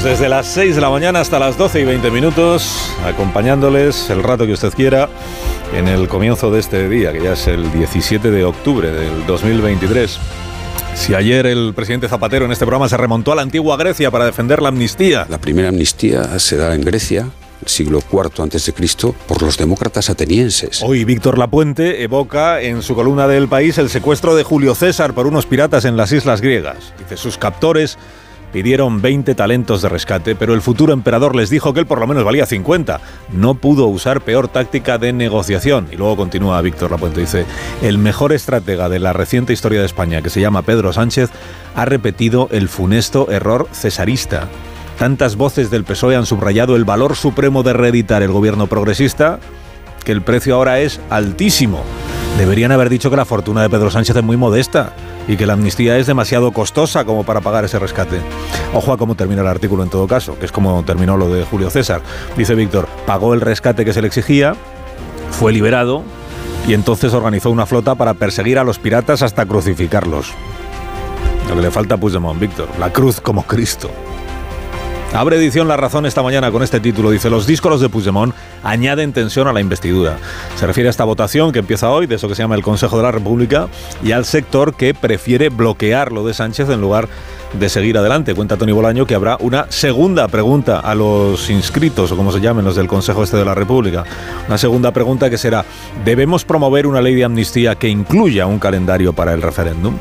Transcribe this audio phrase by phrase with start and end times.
[0.00, 4.22] Estamos, desde las 6 de la mañana hasta las 12 y 20 minutos, acompañándoles el
[4.22, 5.08] rato que usted quiera
[5.74, 10.18] en el comienzo de este día, que ya es el 17 de octubre del 2023.
[10.94, 14.24] Si ayer el presidente Zapatero en este programa se remontó a la antigua Grecia para
[14.24, 15.26] defender la amnistía.
[15.28, 17.28] La primera amnistía se da en Grecia,
[17.64, 20.82] siglo IV antes de Cristo, por los demócratas atenienses.
[20.82, 25.26] Hoy Víctor Lapuente evoca en su columna del país el secuestro de Julio César por
[25.26, 26.92] unos piratas en las islas griegas.
[26.98, 27.98] Dice, sus captores
[28.52, 32.06] pidieron 20 talentos de rescate, pero el futuro emperador les dijo que él por lo
[32.06, 33.00] menos valía 50.
[33.32, 35.88] No pudo usar peor táctica de negociación.
[35.90, 37.46] Y luego continúa Víctor Lapuente, dice,
[37.82, 41.30] el mejor estratega de la reciente historia de España, que se llama Pedro Sánchez,
[41.74, 44.48] ha repetido el funesto error cesarista.
[44.98, 49.38] Tantas voces del PSOE han subrayado el valor supremo de reeditar el gobierno progresista
[50.04, 51.84] que el precio ahora es altísimo.
[52.40, 54.94] Deberían haber dicho que la fortuna de Pedro Sánchez es muy modesta
[55.28, 58.18] y que la amnistía es demasiado costosa como para pagar ese rescate.
[58.72, 61.44] Ojo a cómo termina el artículo en todo caso, que es como terminó lo de
[61.44, 62.00] Julio César.
[62.38, 64.54] Dice Víctor, pagó el rescate que se le exigía,
[65.32, 66.02] fue liberado
[66.66, 70.32] y entonces organizó una flota para perseguir a los piratas hasta crucificarlos.
[71.46, 73.90] Lo que le falta a Puigdemont, Víctor, la cruz como Cristo.
[75.12, 77.10] Abre edición La Razón esta mañana con este título.
[77.10, 80.18] Dice, los díscolos de Puigdemont añaden tensión a la investidura.
[80.54, 82.96] Se refiere a esta votación que empieza hoy, de eso que se llama el Consejo
[82.96, 83.66] de la República,
[84.04, 87.08] y al sector que prefiere bloquear lo de Sánchez en lugar
[87.58, 88.36] de seguir adelante.
[88.36, 92.64] Cuenta Tony Bolaño que habrá una segunda pregunta a los inscritos, o como se llamen
[92.64, 94.04] los del Consejo Este de la República.
[94.46, 95.64] Una segunda pregunta que será,
[96.04, 99.96] ¿debemos promover una ley de amnistía que incluya un calendario para el referéndum?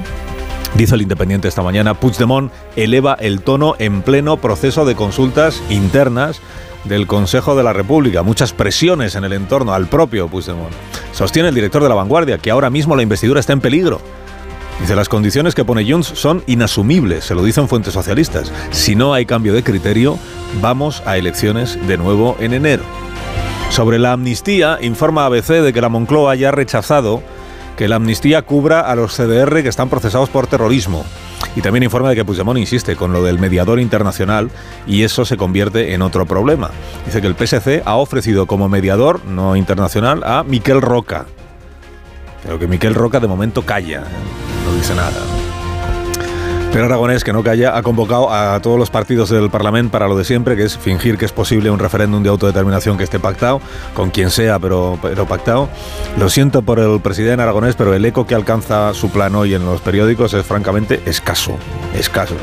[0.75, 6.39] Dice el Independiente esta mañana, Puigdemont eleva el tono en pleno proceso de consultas internas
[6.85, 8.23] del Consejo de la República.
[8.23, 10.73] Muchas presiones en el entorno al propio Puigdemont.
[11.11, 13.99] Sostiene el director de la vanguardia que ahora mismo la investidura está en peligro.
[14.79, 18.51] Dice, las condiciones que pone Junts son inasumibles, se lo dicen fuentes socialistas.
[18.71, 20.17] Si no hay cambio de criterio,
[20.61, 22.83] vamos a elecciones de nuevo en enero.
[23.69, 27.21] Sobre la amnistía, informa ABC de que la Moncloa ya ha rechazado
[27.79, 31.05] que la amnistía cubra a los CDR que están procesados por terrorismo.
[31.55, 34.51] Y también informa de que Puigdemont insiste con lo del mediador internacional
[34.85, 36.71] y eso se convierte en otro problema.
[37.05, 41.27] Dice que el PSC ha ofrecido como mediador no internacional a Miquel Roca.
[42.43, 44.03] Pero que Miquel Roca de momento calla,
[44.65, 45.38] no dice nada.
[46.71, 50.15] Pero Aragonés, que no calla, ha convocado a todos los partidos del Parlamento para lo
[50.15, 53.59] de siempre, que es fingir que es posible un referéndum de autodeterminación que esté pactado,
[53.95, 55.67] con quien sea, pero, pero pactado.
[56.19, 59.65] Lo siento por el presidente Aragonés, pero el eco que alcanza su plan hoy en
[59.65, 61.57] los periódicos es francamente escaso,
[61.97, 62.35] escaso.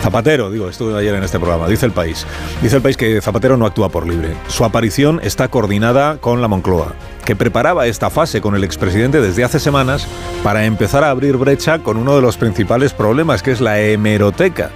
[0.00, 2.26] Zapatero, digo, estuve ayer en este programa, dice el país.
[2.62, 4.34] Dice el país que Zapatero no actúa por libre.
[4.48, 6.94] Su aparición está coordinada con la Moncloa,
[7.30, 10.04] que preparaba esta fase con el expresidente desde hace semanas
[10.42, 14.72] para empezar a abrir brecha con uno de los principales problemas, que es la hemeroteca.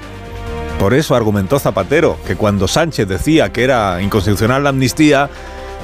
[0.78, 5.28] Por eso argumentó Zapatero que cuando Sánchez decía que era inconstitucional la amnistía,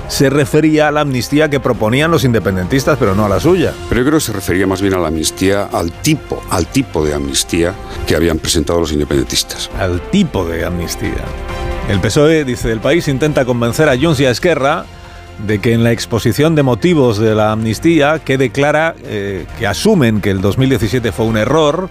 [0.07, 3.73] se refería a la amnistía que proponían los independentistas, pero no a la suya.
[3.89, 7.05] Pero yo creo que se refería más bien a la amnistía, al tipo, al tipo
[7.05, 7.75] de amnistía
[8.07, 9.69] que habían presentado los independentistas.
[9.77, 11.25] Al tipo de amnistía.
[11.89, 14.87] El PSOE, dice el país, intenta convencer a Junts y a Esquerra
[15.47, 20.21] de que en la exposición de motivos de la amnistía quede clara eh, que asumen
[20.21, 21.89] que el 2017 fue un error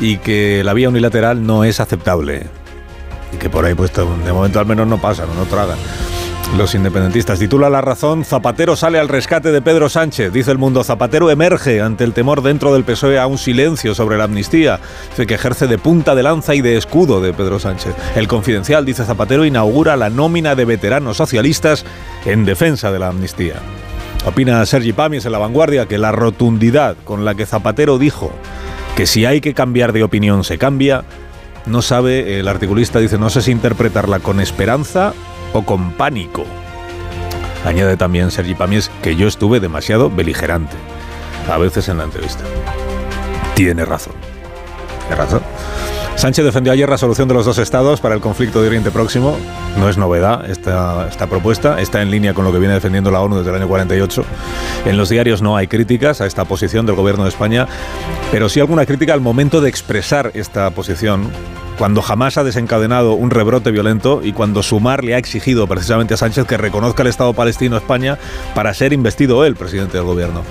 [0.00, 2.46] y que la vía unilateral no es aceptable.
[3.32, 5.78] Y que por ahí, pues, de momento al menos no pasan, no tragan.
[6.56, 7.38] Los independentistas.
[7.38, 10.32] Titula La Razón, Zapatero sale al rescate de Pedro Sánchez.
[10.32, 14.18] Dice el mundo, Zapatero emerge ante el temor dentro del PSOE a un silencio sobre
[14.18, 14.80] la amnistía.
[15.10, 17.94] Dice que ejerce de punta de lanza y de escudo de Pedro Sánchez.
[18.16, 21.84] El Confidencial, dice Zapatero, inaugura la nómina de veteranos socialistas
[22.24, 23.54] en defensa de la amnistía.
[24.26, 28.32] Opina Sergi Pamies en La Vanguardia que la rotundidad con la que Zapatero dijo
[28.96, 31.04] que si hay que cambiar de opinión se cambia,
[31.64, 35.14] no sabe, el articulista dice, no sé si interpretarla con esperanza
[35.52, 36.44] o con pánico.
[37.64, 40.76] Añade también Sergi Pamies que yo estuve demasiado beligerante,
[41.50, 42.44] a veces en la entrevista.
[43.54, 44.14] Tiene razón.
[45.06, 45.42] Tiene razón.
[46.16, 49.38] Sánchez defendió ayer la solución de los dos estados para el conflicto de Oriente Próximo.
[49.78, 53.22] No es novedad esta, esta propuesta, está en línea con lo que viene defendiendo la
[53.22, 54.24] ONU desde el año 48.
[54.84, 57.66] En los diarios no hay críticas a esta posición del gobierno de España,
[58.30, 61.30] pero sí alguna crítica al momento de expresar esta posición
[61.80, 66.18] cuando jamás ha desencadenado un rebrote violento y cuando Sumar le ha exigido precisamente a
[66.18, 68.18] Sánchez que reconozca el Estado palestino España
[68.54, 70.42] para ser investido él presidente del gobierno.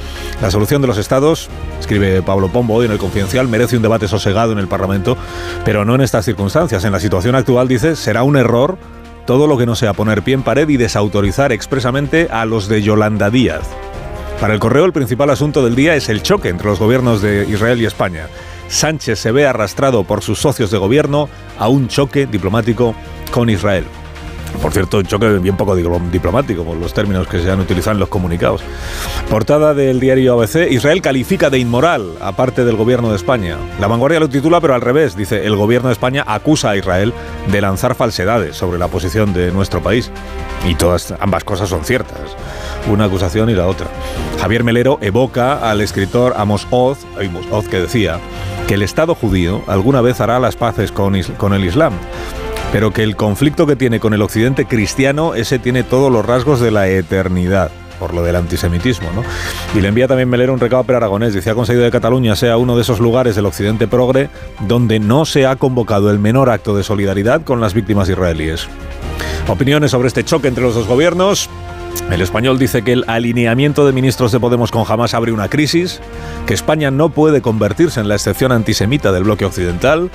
[0.41, 1.47] La solución de los estados,
[1.79, 5.17] escribe Pablo Pombo hoy en el Confidencial, merece un debate sosegado en el Parlamento,
[5.65, 6.83] pero no en estas circunstancias.
[6.83, 8.79] En la situación actual, dice, será un error
[9.27, 12.81] todo lo que no sea poner pie en pared y desautorizar expresamente a los de
[12.81, 13.69] Yolanda Díaz.
[14.41, 17.45] Para el correo, el principal asunto del día es el choque entre los gobiernos de
[17.47, 18.29] Israel y España.
[18.69, 21.27] Sánchez se ve arrastrado por sus socios de gobierno
[21.57, 22.95] a un choque diplomático
[23.31, 23.85] con Israel.
[24.61, 28.09] Por cierto, un choque bien poco diplomático, los términos que se han utilizado en los
[28.09, 28.61] comunicados.
[29.29, 33.57] Portada del diario ABC, Israel califica de inmoral a parte del gobierno de España.
[33.79, 37.13] La vanguardia lo titula, pero al revés, dice, el gobierno de España acusa a Israel
[37.51, 40.11] de lanzar falsedades sobre la posición de nuestro país.
[40.67, 42.19] Y todas, ambas cosas son ciertas,
[42.91, 43.87] una acusación y la otra.
[44.41, 48.19] Javier Melero evoca al escritor Amos Oz, Amos Oz que decía,
[48.67, 51.93] que el Estado judío alguna vez hará las paces con el Islam
[52.71, 56.59] pero que el conflicto que tiene con el occidente cristiano, ese tiene todos los rasgos
[56.59, 59.23] de la eternidad por lo del antisemitismo, ¿no?
[59.77, 62.57] Y le envía también Melero un recado Per Aragonés, dice, ha conseguido que Cataluña sea
[62.57, 64.29] uno de esos lugares del occidente progre
[64.67, 68.67] donde no se ha convocado el menor acto de solidaridad con las víctimas israelíes.
[69.47, 71.49] Opiniones sobre este choque entre los dos gobiernos.
[72.11, 76.01] El español dice que el alineamiento de ministros de Podemos con Hamas abre una crisis,
[76.47, 80.09] que España no puede convertirse en la excepción antisemita del bloque occidental.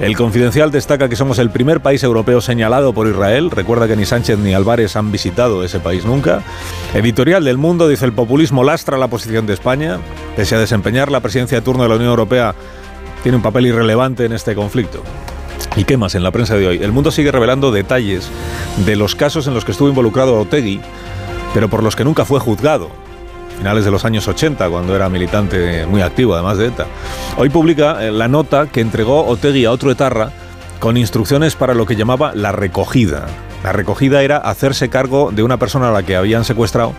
[0.00, 3.52] El confidencial destaca que somos el primer país europeo señalado por Israel.
[3.52, 6.42] Recuerda que ni Sánchez ni Álvarez han visitado ese país nunca.
[6.94, 9.98] Editorial del Mundo dice el populismo lastra la posición de España.
[10.34, 12.56] Pese a desempeñar la presidencia de turno de la Unión Europea,
[13.22, 15.02] tiene un papel irrelevante en este conflicto.
[15.76, 16.78] ¿Y qué más en la prensa de hoy?
[16.82, 18.28] El mundo sigue revelando detalles
[18.84, 20.80] de los casos en los que estuvo involucrado Otegui
[21.56, 22.90] pero por los que nunca fue juzgado.
[23.56, 26.84] Finales de los años 80, cuando era militante muy activo, además de ETA.
[27.38, 30.32] Hoy publica eh, la nota que entregó Otegui a otro etarra
[30.80, 33.24] con instrucciones para lo que llamaba la recogida.
[33.64, 36.92] La recogida era hacerse cargo de una persona a la que habían secuestrado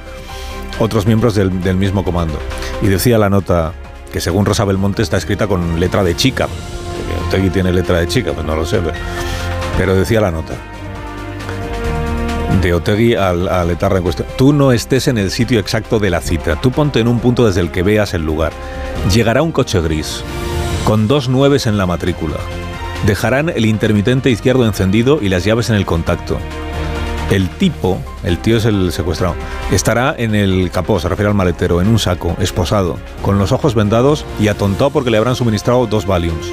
[0.79, 2.39] otros miembros del, mismo comando.
[2.81, 3.73] Y decía la nota
[4.11, 6.47] que según Rosa Belmonte está escrita con letra de chica.
[7.27, 8.79] Otegui tiene letra de chica, pues no lo sé,
[9.77, 10.55] pero decía la nota
[12.61, 14.27] de Otegui al, al, etarra en cuestión.
[14.37, 16.59] Tú no estés en el sitio exacto de la cita.
[16.59, 18.51] Tú ponte en un punto desde el que veas el lugar.
[19.13, 20.23] Llegará un coche gris,
[20.85, 22.37] con dos nueves en la matrícula.
[23.05, 26.37] Dejarán el intermitente izquierdo encendido y las llaves en el contacto.
[27.29, 29.35] El tipo, el tío es el secuestrado,
[29.69, 33.75] estará en el capó, se refiere al maletero, en un saco, esposado, con los ojos
[33.75, 36.47] vendados y atontado porque le habrán suministrado dos Valiums.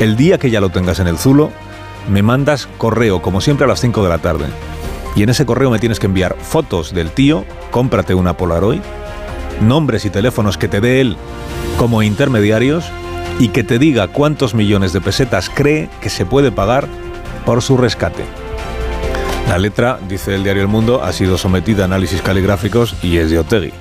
[0.00, 1.50] El día que ya lo tengas en el zulo,
[2.10, 4.44] me mandas correo, como siempre a las 5 de la tarde.
[5.16, 8.80] Y en ese correo me tienes que enviar fotos del tío, cómprate una Polaroid,
[9.60, 11.16] nombres y teléfonos que te dé él
[11.78, 12.84] como intermediarios
[13.38, 16.88] y que te diga cuántos millones de pesetas cree que se puede pagar
[17.46, 18.24] por su rescate.
[19.48, 23.30] La letra, dice el diario El Mundo, ha sido sometida a análisis caligráficos y es
[23.30, 23.72] de Otegui.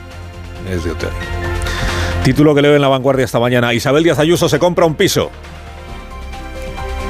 [0.70, 1.12] Es de Otegui.
[2.24, 3.74] Título que leo en La Vanguardia esta mañana.
[3.74, 5.32] Isabel Díaz Ayuso se compra un piso.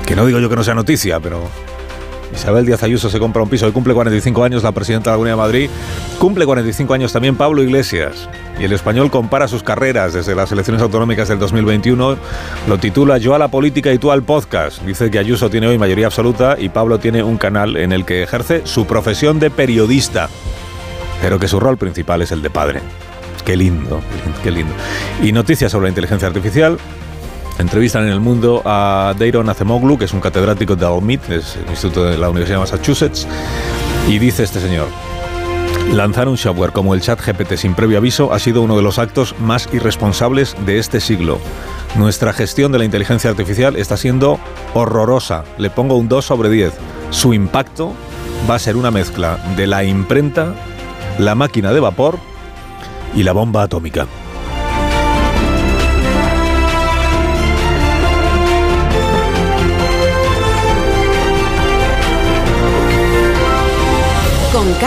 [0.06, 1.42] Que no digo yo que no sea noticia, pero
[2.34, 5.18] Isabel Díaz Ayuso se compra un piso y cumple 45 años la presidenta de la
[5.18, 5.70] Comunidad de Madrid.
[6.20, 8.28] Cumple 45 años también Pablo Iglesias.
[8.60, 12.18] Y el español compara sus carreras desde las elecciones autonómicas del 2021.
[12.68, 14.82] Lo titula Yo a la política y tú al podcast.
[14.84, 18.24] Dice que Ayuso tiene hoy mayoría absoluta y Pablo tiene un canal en el que
[18.24, 20.30] ejerce su profesión de periodista.
[21.22, 22.82] Pero que su rol principal es el de padre.
[23.46, 24.02] Qué lindo,
[24.44, 24.74] qué lindo.
[25.22, 26.78] Y noticias sobre la inteligencia artificial.
[27.60, 31.70] Entrevistan en el mundo a Deiron Acemoglu, que es un catedrático de AOMIT, es el
[31.70, 33.28] Instituto de la Universidad de Massachusetts,
[34.08, 34.88] y dice este señor,
[35.92, 38.98] Lanzar un software como el chat GPT sin previo aviso ha sido uno de los
[38.98, 41.40] actos más irresponsables de este siglo.
[41.96, 44.40] Nuestra gestión de la inteligencia artificial está siendo
[44.74, 45.44] horrorosa.
[45.60, 46.74] Le pongo un 2 sobre 10.
[47.12, 47.94] Su impacto
[48.50, 50.56] va a ser una mezcla de la imprenta,
[51.20, 52.18] la máquina de vapor
[53.16, 54.08] y la bomba atómica.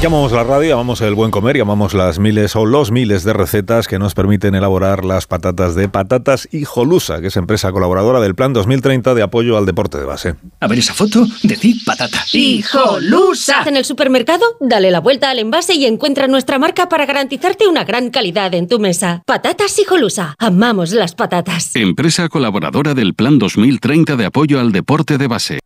[0.00, 3.88] Llamamos la radio, llamamos el buen comer, llamamos las miles o los miles de recetas
[3.88, 8.52] que nos permiten elaborar las patatas de Patatas Hijolusa, que es empresa colaboradora del Plan
[8.52, 10.36] 2030 de apoyo al deporte de base.
[10.60, 12.24] A ver esa foto, decir patata.
[12.32, 13.64] ¡Hijolusa!
[13.66, 17.82] En el supermercado, dale la vuelta al envase y encuentra nuestra marca para garantizarte una
[17.82, 19.24] gran calidad en tu mesa.
[19.26, 20.36] Patatas Hijolusa.
[20.38, 21.74] Amamos las patatas.
[21.74, 25.58] Empresa colaboradora del Plan 2030 de apoyo al deporte de base.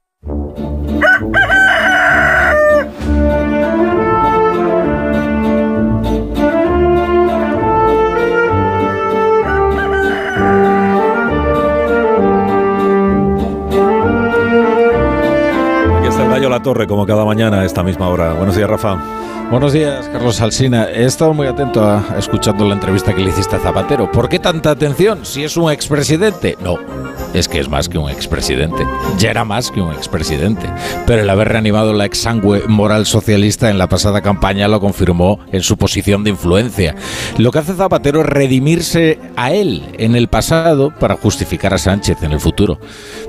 [16.52, 18.34] La Torre, como cada mañana a esta misma hora.
[18.34, 18.98] Buenos días, Rafa.
[19.52, 20.88] Buenos días, Carlos Alsina.
[20.88, 24.10] He estado muy atento a escuchando la entrevista que le hiciste a Zapatero.
[24.10, 25.26] ¿Por qué tanta atención?
[25.26, 26.56] Si es un expresidente.
[26.62, 26.78] No,
[27.34, 28.86] es que es más que un expresidente.
[29.18, 30.66] Ya era más que un expresidente.
[31.06, 35.60] Pero el haber reanimado la exangüe moral socialista en la pasada campaña lo confirmó en
[35.60, 36.94] su posición de influencia.
[37.36, 42.22] Lo que hace Zapatero es redimirse a él en el pasado para justificar a Sánchez
[42.22, 42.78] en el futuro.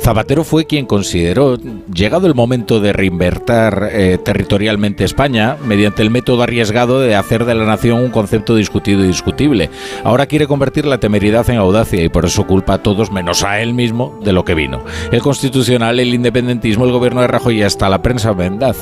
[0.01, 1.57] Zapatero fue quien consideró,
[1.93, 3.43] llegado el momento de reinvertir
[3.91, 9.03] eh, territorialmente España, mediante el método arriesgado de hacer de la nación un concepto discutido
[9.03, 9.69] y discutible.
[10.05, 13.59] Ahora quiere convertir la temeridad en audacia y por eso culpa a todos menos a
[13.59, 14.85] él mismo de lo que vino.
[15.11, 18.77] El constitucional, el independentismo, el gobierno de Rajoy y hasta la prensa vendaz.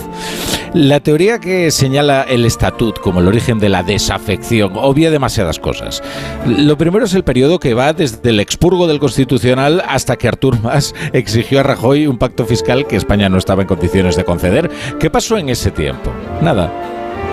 [0.73, 6.01] La teoría que señala el estatut como el origen de la desafección obvia demasiadas cosas.
[6.45, 10.61] Lo primero es el periodo que va desde el expurgo del constitucional hasta que Artur
[10.61, 14.69] Mas exigió a Rajoy un pacto fiscal que España no estaba en condiciones de conceder.
[14.99, 16.11] ¿Qué pasó en ese tiempo?
[16.41, 16.90] Nada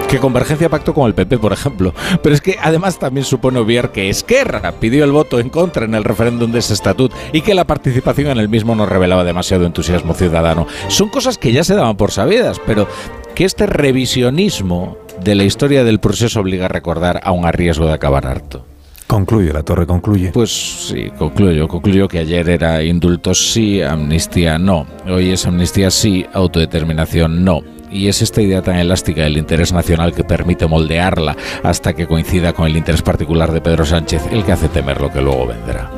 [0.09, 1.93] que Convergencia pactó con el PP, por ejemplo.
[2.23, 5.95] Pero es que además también supone obviar que Esquerra pidió el voto en contra en
[5.95, 9.67] el referéndum de ese estatut y que la participación en el mismo no revelaba demasiado
[9.67, 10.67] entusiasmo ciudadano.
[10.89, 12.89] Son cosas que ya se daban por sabidas, pero
[13.35, 17.93] que este revisionismo de la historia del proceso obliga a recordar aún a riesgo de
[17.93, 18.65] acabar harto.
[19.07, 20.33] Concluye, la torre concluye.
[20.33, 20.51] Pues
[20.89, 21.67] sí, concluyo.
[21.67, 24.87] Concluyo que ayer era indulto sí, amnistía no.
[25.07, 30.15] Hoy es amnistía sí, autodeterminación no y es esta idea tan elástica del interés nacional
[30.15, 34.53] que permite moldearla hasta que coincida con el interés particular de Pedro Sánchez el que
[34.53, 35.91] hace temer lo que luego vendrá.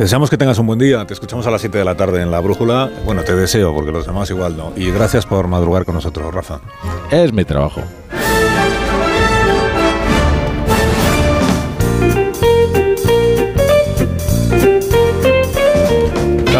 [0.00, 1.06] Te deseamos que tengas un buen día.
[1.06, 2.88] Te escuchamos a las 7 de la tarde en La Brújula.
[3.04, 4.72] Bueno, te deseo, porque los demás igual no.
[4.74, 6.60] Y gracias por madrugar con nosotros, Rafa.
[7.10, 7.82] Es mi trabajo.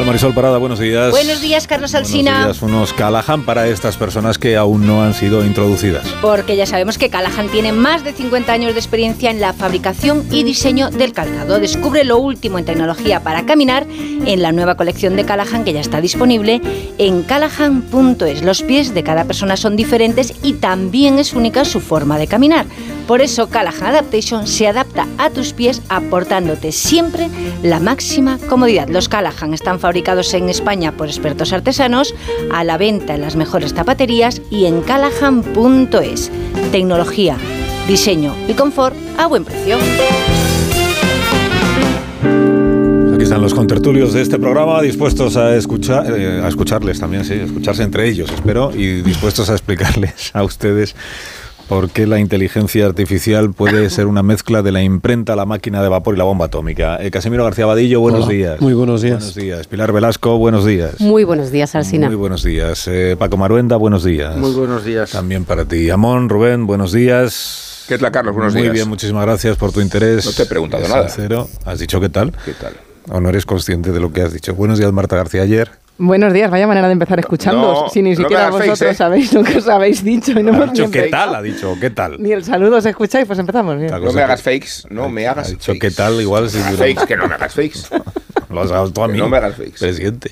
[0.07, 0.59] Marisol Parada?
[0.59, 1.11] Buenos días.
[1.11, 2.33] Buenos días, Carlos Alsina.
[2.33, 2.63] Buenos días.
[2.63, 6.07] Unos Callahan para estas personas que aún no han sido introducidas.
[6.23, 10.25] Porque ya sabemos que Callahan tiene más de 50 años de experiencia en la fabricación
[10.31, 11.61] y diseño del calzado.
[11.61, 15.81] Descubre lo último en tecnología para caminar en la nueva colección de Callahan que ya
[15.81, 16.63] está disponible
[16.99, 18.43] en callahan.es.
[18.43, 22.67] Los pies de cada persona son diferentes y también es única su forma de caminar.
[23.07, 27.29] Por eso Callahan Adaptation se adapta a tus pies aportándote siempre
[27.63, 28.89] la máxima comodidad.
[28.89, 32.15] Los Callahan están fabricados en España por expertos artesanos,
[32.53, 36.31] a la venta en las mejores zapaterías y en callahan.es.
[36.71, 37.37] Tecnología,
[37.89, 39.79] diseño y confort a buen precio.
[43.15, 47.35] Aquí están los contertulios de este programa dispuestos a escuchar, eh, a escucharles también, sí,
[47.35, 50.95] a escucharse entre ellos, espero, y dispuestos a explicarles a ustedes
[51.71, 55.89] por qué la inteligencia artificial puede ser una mezcla de la imprenta, la máquina de
[55.89, 57.01] vapor y la bomba atómica.
[57.01, 58.61] Eh, Casimiro García Badillo, buenos días.
[58.61, 59.19] Muy buenos días.
[59.19, 59.67] Buenos días.
[59.69, 61.01] Pilar Velasco, buenos días.
[61.01, 62.09] Muy buenos días, Alsina.
[62.09, 62.89] Muy buenos días.
[62.89, 64.37] Eh, Paco Maruenda, buenos días.
[64.37, 65.13] Muy buenos días.
[65.13, 65.91] También para ti.
[65.91, 67.85] Amón, Rubén, buenos días.
[67.87, 68.35] ¿Qué tal, Carlos?
[68.35, 68.67] Buenos días.
[68.67, 70.27] Muy bien, muchísimas gracias por tu interés.
[70.27, 71.07] No te he preguntado nada.
[71.65, 72.33] ¿Has dicho qué tal?
[72.45, 72.73] ¿Qué tal?
[73.09, 74.57] ¿O no eres consciente de lo que has dicho?
[74.57, 75.71] Buenos días, Marta García ayer.
[76.03, 77.87] Buenos días, vaya manera de empezar escuchando.
[77.93, 78.95] si ni siquiera vosotros ¿eh?
[78.95, 80.33] sabéis lo que os habéis dicho.
[80.33, 82.17] Y no ha dicho qué tal, ha dicho qué tal.
[82.19, 83.77] Ni el saludo os escucháis, pues empezamos.
[83.77, 83.91] Bien.
[83.91, 85.79] No me hagas fakes, no me hagas ha dicho fakes.
[85.79, 87.81] qué tal, igual si fakes, que no me hagas fakes.
[88.49, 89.15] lo has dado tú a mí.
[89.15, 89.79] Que no me hagas fakes.
[89.79, 90.31] Presidente.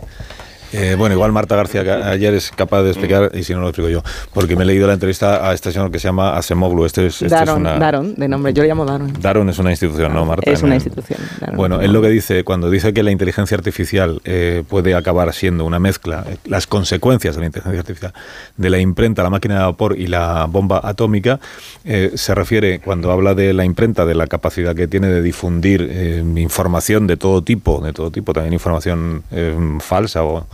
[0.72, 3.88] Eh, bueno, igual Marta García ayer es capaz de explicar, y si no lo explico
[3.88, 4.02] yo,
[4.34, 6.84] porque me he leído la entrevista a este señor que se llama Asemoglu.
[6.84, 9.12] Este es, este Daron, es una, Daron, de nombre, yo le llamo Daron.
[9.20, 10.50] Daron es una institución, ¿no, Marta?
[10.50, 11.18] Es una institución.
[11.40, 11.56] Daron.
[11.56, 15.64] Bueno, él lo que dice, cuando dice que la inteligencia artificial eh, puede acabar siendo
[15.64, 18.12] una mezcla, eh, las consecuencias de la inteligencia artificial,
[18.56, 21.40] de la imprenta, la máquina de vapor y la bomba atómica,
[21.84, 25.86] eh, se refiere, cuando habla de la imprenta, de la capacidad que tiene de difundir
[25.90, 30.46] eh, información de todo tipo, de todo tipo, también información eh, falsa o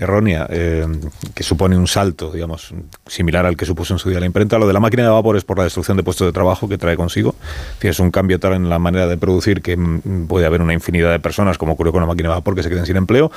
[0.00, 0.86] errónea, eh,
[1.34, 2.72] que supone un salto, digamos,
[3.06, 4.58] similar al que supuso en su día la imprenta.
[4.58, 6.78] Lo de la máquina de vapor es por la destrucción de puestos de trabajo que
[6.78, 7.34] trae consigo.
[7.82, 11.10] Es un cambio tal en la manera de producir que mm, puede haber una infinidad
[11.10, 13.30] de personas, como ocurrió con la máquina de vapor, que se queden sin empleo.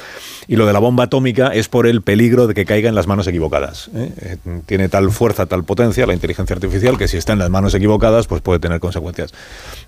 [0.47, 3.07] Y lo de la bomba atómica es por el peligro de que caiga en las
[3.07, 3.89] manos equivocadas.
[3.93, 4.13] ¿eh?
[4.21, 7.75] Eh, tiene tal fuerza, tal potencia la inteligencia artificial que si está en las manos
[7.75, 9.33] equivocadas, pues puede tener consecuencias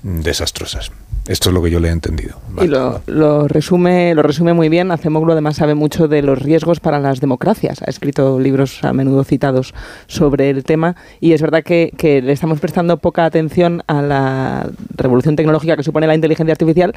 [0.04, 0.92] mm, desastrosas.
[1.28, 2.36] Esto es lo que yo le he entendido.
[2.62, 4.92] y lo, lo, resume, lo resume muy bien.
[4.92, 7.82] Acemoglu además sabe mucho de los riesgos para las democracias.
[7.84, 9.74] Ha escrito libros a menudo citados
[10.08, 15.36] sobre el tema y es verdad que, le estamos prestando poca atención a la revolución
[15.36, 16.94] tecnológica que supone la inteligencia artificial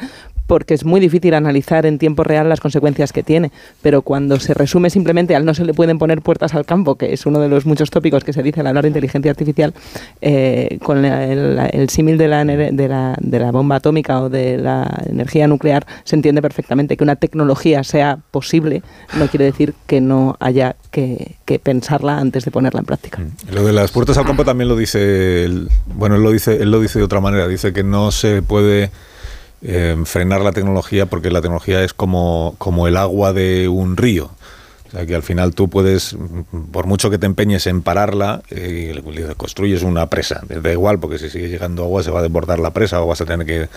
[0.46, 3.52] porque es muy difícil analizar en tiempo real las consecuencias que tiene.
[3.82, 7.12] Pero cuando se resume simplemente al no se le pueden poner puertas al campo, que
[7.12, 9.74] es uno de los muchos tópicos que se dice al hablar de inteligencia artificial,
[10.22, 15.02] eh, con el, símil de la, de, la, de la bomba atómica o de la
[15.06, 18.82] energía nuclear, se entiende perfectamente que una tecnología sea posible,
[19.18, 23.18] no quiere decir que no haya que, pensarla antes de ponerla en práctica.
[23.18, 23.54] Mm.
[23.54, 25.48] Lo de las puertas al campo también lo dice,
[25.86, 28.90] bueno, él lo dice, él lo dice de otra manera, dice que no se puede
[29.62, 34.30] eh, frenar la tecnología porque la tecnología es como, como el agua de un río.
[34.88, 36.16] O sea, que al final tú puedes,
[36.72, 39.02] por mucho que te empeñes en pararla, eh,
[39.36, 40.40] construyes una presa.
[40.48, 43.20] Da igual, porque si sigue llegando agua se va a desbordar la presa o vas
[43.20, 43.68] a tener que,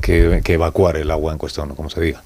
[0.00, 2.22] que, que evacuar el agua en cuestión, como se diga.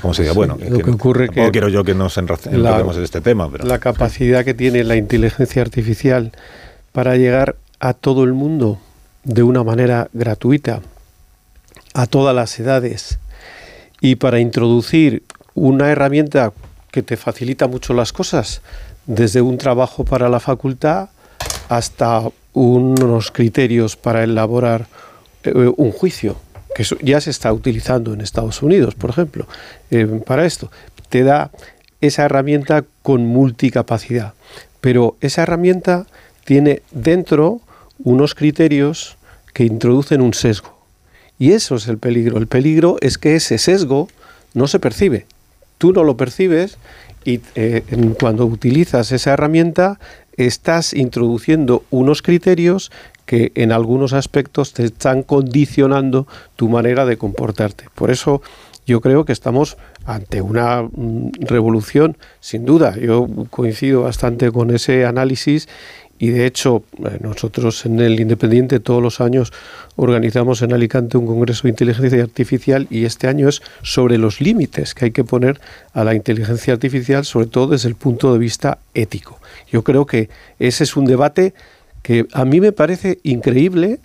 [0.00, 0.32] Como se diga.
[0.32, 3.50] Sí, bueno, lo que, ocurre que quiero yo que nos enredemos en este tema.
[3.50, 3.66] Pero...
[3.66, 6.32] La capacidad que tiene la inteligencia artificial
[6.92, 8.78] para llegar a todo el mundo
[9.24, 10.80] de una manera gratuita,
[11.92, 13.18] a todas las edades,
[14.00, 15.22] y para introducir
[15.54, 16.52] una herramienta
[16.90, 18.62] que te facilita mucho las cosas,
[19.06, 21.08] desde un trabajo para la facultad
[21.68, 24.86] hasta unos criterios para elaborar
[25.44, 26.36] eh, un juicio,
[26.74, 29.46] que ya se está utilizando en Estados Unidos, por ejemplo,
[29.90, 30.70] eh, para esto.
[31.08, 31.50] Te da
[32.00, 34.34] esa herramienta con multicapacidad,
[34.80, 36.06] pero esa herramienta
[36.44, 37.60] tiene dentro
[37.98, 39.16] unos criterios
[39.52, 40.78] que introducen un sesgo.
[41.38, 42.38] Y eso es el peligro.
[42.38, 44.08] El peligro es que ese sesgo
[44.54, 45.26] no se percibe
[45.78, 46.78] tú no lo percibes
[47.24, 47.82] y eh,
[48.20, 49.98] cuando utilizas esa herramienta
[50.36, 52.92] estás introduciendo unos criterios
[53.26, 57.84] que en algunos aspectos te están condicionando tu manera de comportarte.
[57.94, 58.40] Por eso
[58.86, 62.96] yo creo que estamos ante una mm, revolución, sin duda.
[62.96, 65.68] Yo coincido bastante con ese análisis
[66.18, 69.52] y de hecho eh, nosotros en el Independiente todos los años
[69.96, 74.94] organizamos en Alicante un congreso de inteligencia artificial y este año es sobre los límites
[74.94, 75.60] que hay que poner
[75.92, 79.40] a la inteligencia artificial, sobre todo desde el punto de vista ético.
[79.70, 81.54] Yo creo que ese es un debate
[82.02, 84.00] que a mí me parece increíble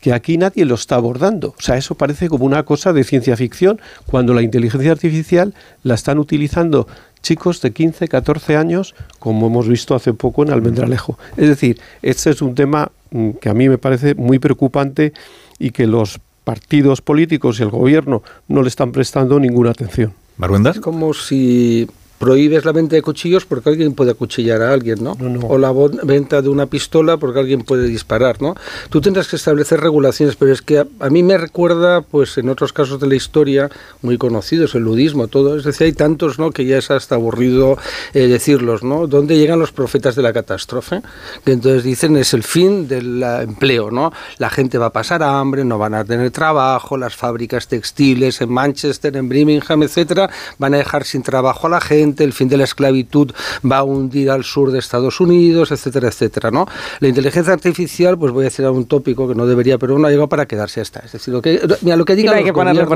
[0.00, 1.54] que aquí nadie lo está abordando.
[1.56, 5.94] O sea, eso parece como una cosa de ciencia ficción cuando la inteligencia artificial la
[5.94, 6.86] están utilizando
[7.24, 11.18] chicos de 15, 14 años, como hemos visto hace poco en Almendralejo.
[11.36, 15.12] Es decir, este es un tema mm, que a mí me parece muy preocupante
[15.58, 20.12] y que los partidos políticos y el gobierno no le están prestando ninguna atención.
[20.36, 20.76] ¿Maruendas?
[20.76, 21.88] Es como si
[22.24, 25.14] prohíbes la venta de cuchillos porque alguien puede acuchillar a alguien, ¿no?
[25.20, 25.46] No, no.
[25.46, 25.70] O la
[26.04, 28.54] venta de una pistola porque alguien puede disparar, ¿no?
[28.88, 32.48] Tú tendrás que establecer regulaciones, pero es que a, a, mí me recuerda, pues en
[32.48, 36.50] otros casos de la historia muy conocidos, el ludismo, todo, es decir, hay tantos, ¿no?
[36.50, 37.76] Que ya es hasta aburrido
[38.14, 39.06] eh, decirlos, ¿no?
[39.06, 41.02] ¿Dónde llegan los profetas de la catástrofe?
[41.44, 44.14] Que entonces dicen es el fin del empleo, ¿no?
[44.38, 48.50] La gente va a pasar hambre, no van a tener trabajo, las fábricas textiles en
[48.50, 52.56] Manchester, en Birmingham, etcétera, van a dejar sin trabajo a la gente el fin de
[52.56, 53.32] la esclavitud
[53.68, 56.66] va a hundir al sur de Estados Unidos, etcétera, etcétera, ¿no?
[57.00, 60.10] La inteligencia artificial, pues voy a decir un tópico que no debería, pero no ha
[60.10, 61.00] llegado para quedarse hasta.
[61.00, 62.86] Es decir, lo que, mira, lo que hay que ponerle.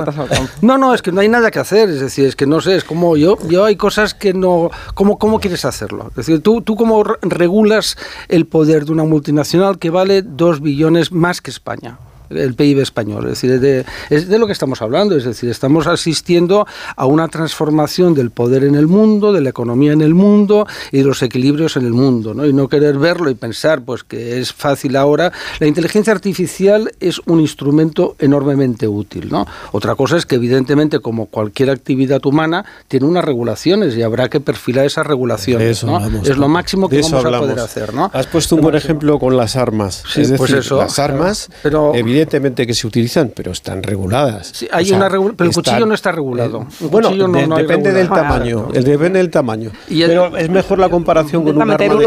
[0.63, 2.77] No, no, es que no hay nada que hacer, es decir, es que no sé,
[2.77, 6.09] es como yo, yo hay cosas que no, ¿cómo, cómo quieres hacerlo?
[6.11, 7.97] Es decir, tú, tú cómo regulas
[8.29, 11.99] el poder de una multinacional que vale dos billones más que España
[12.31, 13.25] el PIB español.
[13.25, 15.17] Es decir, de, es de lo que estamos hablando.
[15.17, 19.93] Es decir, estamos asistiendo a una transformación del poder en el mundo, de la economía
[19.93, 22.35] en el mundo y de los equilibrios en el mundo.
[22.35, 22.47] ¿no?
[22.47, 25.33] Y no querer verlo y pensar pues que es fácil ahora.
[25.59, 29.29] La inteligencia artificial es un instrumento enormemente útil.
[29.31, 29.47] ¿no?
[29.73, 34.41] Otra cosa es que, evidentemente, como cualquier actividad humana, tiene unas regulaciones y habrá que
[34.41, 35.85] perfilar esas regulaciones.
[35.85, 35.99] ¿no?
[36.23, 37.37] Es lo máximo que vamos hablamos.
[37.37, 37.95] a poder hacer.
[37.95, 38.11] ¿no?
[38.13, 40.03] Has puesto un buen ejemplo con las armas.
[40.13, 43.83] Sí, es decir, pues eso, las armas, pero, evidentemente, evidentemente que se utilizan, pero están
[43.83, 44.51] reguladas.
[44.55, 46.59] Sí, hay O sea, una regula- pero el están- cuchillo no está regulado.
[46.81, 48.29] Un bueno, cuchillo no- no depende del regulado.
[48.35, 48.69] tamaño.
[48.75, 49.71] El depende del tamaño.
[49.89, 51.99] Y el- pero es mejor la comparación con un arma de avión.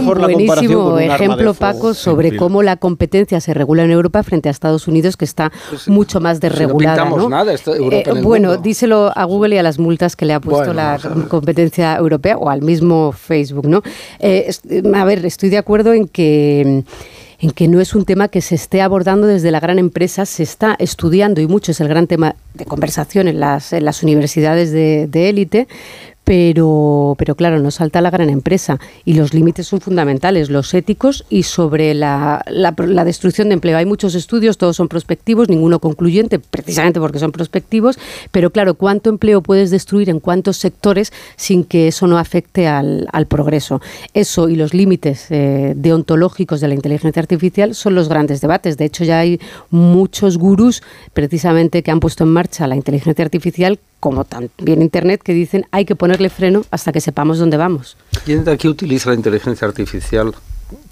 [0.00, 1.54] mejor la comparación con un ejemplo, fuego.
[1.54, 5.50] Paco, sobre cómo la competencia se regula en Europa frente a Estados Unidos, que está
[5.86, 6.96] mucho más si no desregulada.
[6.96, 7.28] pintamos ¿no?
[7.30, 8.62] nada, está Europa Eh, en el bueno, mundo.
[8.62, 12.36] díselo a Google y a las multas que le ha puesto Bueno, la competencia europea
[12.36, 13.66] o al mismo Facebook.
[13.68, 13.82] ¿no?
[14.20, 14.50] Eh,
[14.94, 16.84] a ver, estoy de acuerdo en que
[17.38, 20.42] en que no es un tema que se esté abordando desde la gran empresa, se
[20.42, 25.06] está estudiando y mucho es el gran tema de conversación en las, las universidades de
[25.06, 25.68] de élite,
[26.26, 31.24] pero, pero claro, nos salta la gran empresa y los límites son fundamentales, los éticos
[31.30, 33.78] y sobre la, la- la destrucción de empleo.
[33.78, 37.96] Hay muchos estudios, todos son prospectivos, ninguno concluyente, precisamente porque son prospectivos,
[38.32, 43.06] pero claro, ¿cuánto empleo puedes destruir en cuántos sectores sin que eso no afecte al,
[43.12, 43.80] al progreso?
[44.12, 48.76] Eso y los límites eh, deontológicos de la inteligencia artificial son los grandes debates.
[48.76, 49.38] De hecho, ya hay
[49.70, 55.32] muchos gurús precisamente que han puesto en marcha la inteligencia artificial como también Internet, que
[55.32, 57.96] dicen hay que ponerle freno hasta que sepamos dónde vamos.
[58.24, 60.32] ¿Quién de aquí utiliza la inteligencia artificial?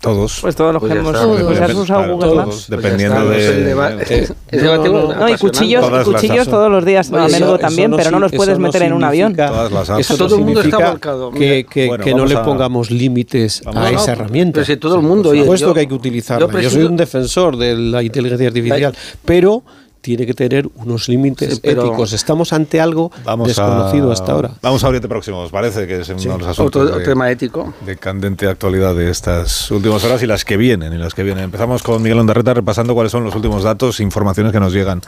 [0.00, 0.38] Todos.
[0.40, 1.26] Pues todos los Pues que hemos está.
[1.26, 2.66] pues has Claro, usado Google todos, Maps.
[2.68, 3.48] Dependiendo Pues de...
[3.48, 5.14] el deba- eh, el debate no, no.
[5.16, 8.20] No, y cuchillos, las cuchillos todos los días Oye, a menudo eso- también, pero no
[8.20, 9.32] los puedes meter en un avión.
[9.32, 11.30] significa- Todas las Eso Todo el mundo está significa volcado.
[11.32, 14.54] Que, que- Bueno, que no vamos le a- pongamos límites a a- esa herramienta.
[14.60, 16.46] Pero si todo el mundo, Por supuesto yo- que hay que utilizarla.
[16.52, 19.64] yo Yo, soy un defensor de la inteligencia artificial, pero
[20.04, 22.12] tiene que tener unos límites Sí, pero- éticos.
[22.12, 24.50] Estamos ante algo Vamos desconocido a, hasta ahora.
[24.60, 25.86] Vamos a Oriente Próximo, ¿os parece?
[25.86, 27.72] Que es uno de los asuntos Otro de, tema ético.
[27.86, 31.44] de candente actualidad de estas últimas horas y las que vienen, y las que vienen.
[31.44, 35.00] Empezamos con Miguel Ondarreta repasando cuáles son los últimos datos, informaciones que nos llegan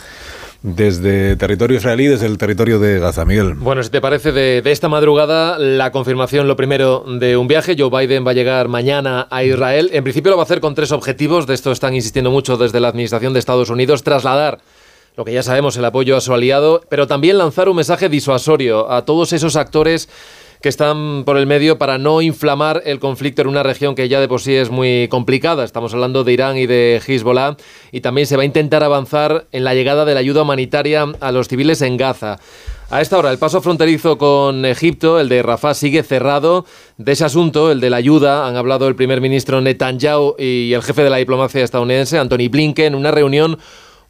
[0.63, 3.25] desde territorio israelí, desde el territorio de Gaza.
[3.25, 3.55] Miguel.
[3.55, 7.77] Bueno, si te parece, de, de esta madrugada, la confirmación, lo primero, de un viaje.
[7.79, 9.91] Joe Biden va a llegar mañana a Israel.
[9.93, 11.47] En principio lo va a hacer con tres objetivos.
[11.47, 14.03] De esto están insistiendo mucho desde la Administración de Estados Unidos.
[14.03, 14.59] Trasladar
[15.17, 18.91] lo que ya sabemos, el apoyo a su aliado, pero también lanzar un mensaje disuasorio
[18.91, 20.09] a todos esos actores
[20.61, 24.21] que están por el medio para no inflamar el conflicto en una región que ya
[24.21, 25.65] de por sí es muy complicada.
[25.65, 27.57] Estamos hablando de Irán y de Hezbollah
[27.93, 31.33] y también se va a intentar avanzar en la llegada de la ayuda humanitaria a
[31.33, 32.39] los civiles en Gaza.
[32.89, 36.67] A esta hora, el paso fronterizo con Egipto, el de Rafah, sigue cerrado.
[36.99, 40.83] De ese asunto, el de la ayuda, han hablado el primer ministro Netanyahu y el
[40.83, 43.59] jefe de la diplomacia estadounidense, Anthony Blinken, en una reunión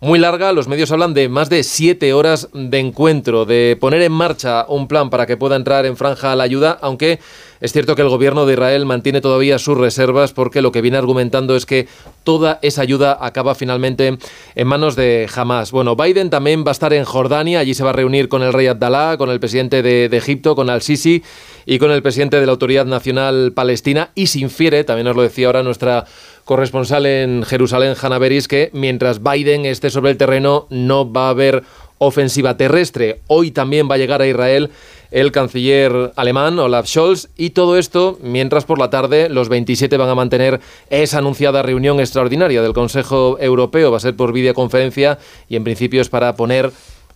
[0.00, 0.52] muy larga.
[0.52, 4.88] Los medios hablan de más de siete horas de encuentro, de poner en marcha un
[4.88, 7.18] plan para que pueda entrar en franja la ayuda, aunque
[7.60, 10.98] es cierto que el gobierno de Israel mantiene todavía sus reservas porque lo que viene
[10.98, 11.88] argumentando es que
[12.22, 14.18] toda esa ayuda acaba finalmente
[14.54, 15.70] en manos de Hamas.
[15.70, 18.52] Bueno, Biden también va a estar en Jordania, allí se va a reunir con el
[18.52, 21.22] rey Abdalá, con el presidente de, Egipto, con al-Sisi
[21.64, 25.22] y con el presidente de la Autoridad Nacional Palestina y se infiere, también os lo
[25.22, 26.04] decía ahora nuestra
[26.46, 31.30] corresponsal en Jerusalén, Hannah Beris, que mientras Biden esté sobre el terreno no va a
[31.30, 31.64] haber
[31.98, 33.18] ofensiva terrestre.
[33.26, 34.70] Hoy también va a llegar a Israel
[35.10, 40.08] el canciller alemán Olaf Scholz y todo esto mientras por la tarde los 27 van
[40.08, 43.90] a mantener esa anunciada reunión extraordinaria del Consejo Europeo.
[43.90, 46.70] Va a ser por videoconferencia y en principio es para poner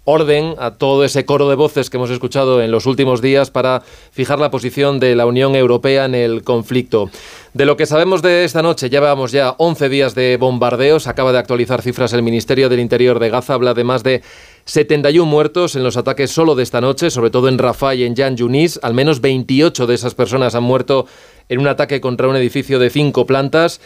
[0.04, 3.82] orden a todo ese coro de voces que hemos escuchado en los últimos días para
[4.10, 7.10] fijar la posición de la Unión Europea en el conflicto.
[7.52, 11.38] De lo que sabemos de esta noche, llevamos ya 11 días de bombardeos, acaba de
[11.38, 14.22] actualizar cifras el Ministerio del Interior de Gaza, habla de más de
[14.64, 18.16] 71 muertos en los ataques solo de esta noche, sobre todo en Rafah y en
[18.16, 21.06] Jan Yunis, al menos 28 de esas personas han muerto
[21.48, 23.80] en un ataque contra un edificio de cinco plantas.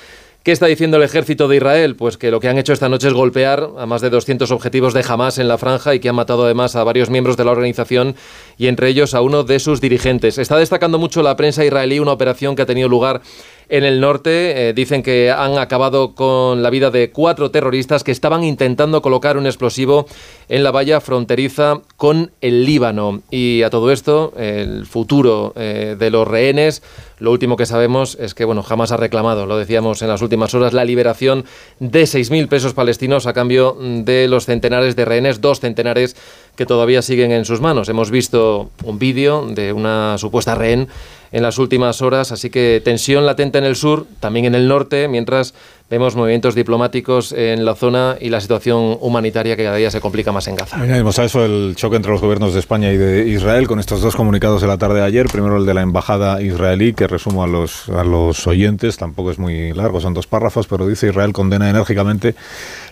[0.45, 1.97] ¿Qué está diciendo el ejército de Israel?
[1.97, 4.93] Pues que lo que han hecho esta noche es golpear a más de 200 objetivos
[4.93, 7.53] de Hamas en la franja y que han matado además a varios miembros de la
[7.53, 8.15] organización
[8.59, 10.37] y entre ellos a uno de sus dirigentes.
[10.37, 13.23] Está destacando mucho la prensa israelí una operación que ha tenido lugar
[13.69, 14.69] en el norte.
[14.69, 19.37] Eh, dicen que han acabado con la vida de cuatro terroristas que estaban intentando colocar
[19.37, 20.07] un explosivo
[20.49, 23.23] en la valla fronteriza con el Líbano.
[23.31, 26.83] Y a todo esto, el futuro eh, de los rehenes,
[27.19, 30.53] lo último que sabemos es que, bueno, jamás ha reclamado, lo decíamos en las últimas
[30.55, 31.45] horas, la liberación
[31.79, 36.17] de 6.000 pesos palestinos a cambio de los centenares de rehenes, dos centenares
[36.57, 37.89] que todavía siguen en sus manos.
[37.89, 40.89] Hemos visto un vídeo de una supuesta rehén
[41.33, 45.09] en las últimas horas, así que tensión latente en el sur, también en el norte,
[45.09, 45.55] mientras
[45.95, 50.33] vemos movimientos diplomáticos en la zona y la situación humanitaria que cada día se complica
[50.33, 50.77] más en Gaza.
[50.77, 54.03] Añadimos a eso el choque entre los gobiernos de España y de Israel con estos
[54.03, 55.27] dos comunicados de la tarde de ayer.
[55.27, 59.39] Primero el de la embajada israelí, que resumo a los, a los oyentes, tampoco es
[59.39, 62.35] muy largo, son dos párrafos, pero dice Israel condena enérgicamente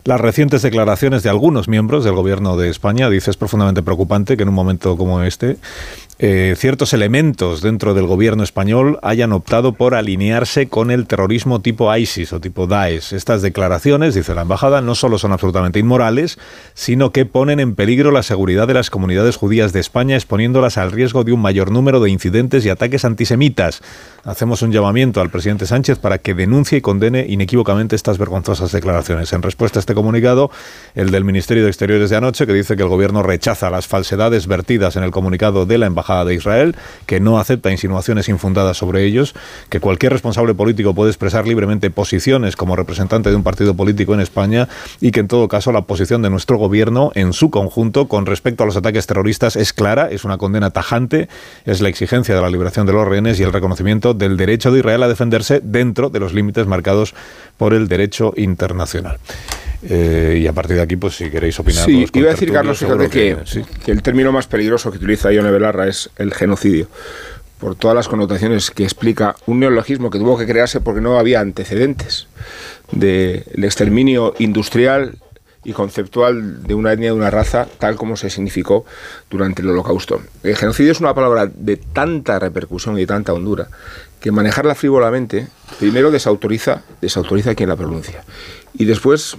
[0.04, 3.10] las recientes declaraciones de algunos miembros del gobierno de España.
[3.10, 5.56] Dice es profundamente preocupante que en un momento como este
[6.24, 11.92] eh, ciertos elementos dentro del gobierno español hayan optado por alinearse con el terrorismo tipo
[11.92, 13.12] ISIS o tipo Daesh.
[13.12, 16.38] Estas declaraciones, dice la embajada, no solo son absolutamente inmorales,
[16.74, 20.92] sino que ponen en peligro la seguridad de las comunidades judías de España, exponiéndolas al
[20.92, 23.82] riesgo de un mayor número de incidentes y ataques antisemitas.
[24.22, 29.32] Hacemos un llamamiento al presidente Sánchez para que denuncie y condene inequívocamente estas vergonzosas declaraciones.
[29.32, 30.52] En respuesta a este comunicado,
[30.94, 34.46] el del Ministerio de Exteriores de anoche, que dice que el gobierno rechaza las falsedades
[34.46, 39.04] vertidas en el comunicado de la Embajada de Israel, que no acepta insinuaciones infundadas sobre
[39.04, 39.34] ellos,
[39.68, 44.20] que cualquier responsable político puede expresar libremente posiciones como representante de un partido político en
[44.20, 44.68] España
[45.00, 48.62] y que en todo caso la posición de nuestro gobierno en su conjunto con respecto
[48.62, 51.28] a los ataques terroristas es clara, es una condena tajante,
[51.64, 54.80] es la exigencia de la liberación de los rehenes y el reconocimiento del derecho de
[54.80, 57.14] Israel a defenderse dentro de los límites marcados
[57.56, 59.18] por el derecho internacional.
[59.88, 61.84] Eh, y a partir de aquí, pues si queréis opinar.
[61.84, 63.64] Sí, iba a decir, Carlos, fíjate que, sí.
[63.84, 66.86] que el término más peligroso que utiliza Ione Belarra es el genocidio,
[67.58, 71.40] por todas las connotaciones que explica un neologismo que tuvo que crearse porque no había
[71.40, 72.26] antecedentes
[72.92, 75.18] del exterminio industrial
[75.64, 78.84] y conceptual de una etnia, de una raza, tal como se significó
[79.30, 80.20] durante el Holocausto.
[80.42, 83.68] El genocidio es una palabra de tanta repercusión y de tanta hondura
[84.20, 88.24] que manejarla frívolamente, primero desautoriza, desautoriza a quien la pronuncia.
[88.74, 89.36] Y después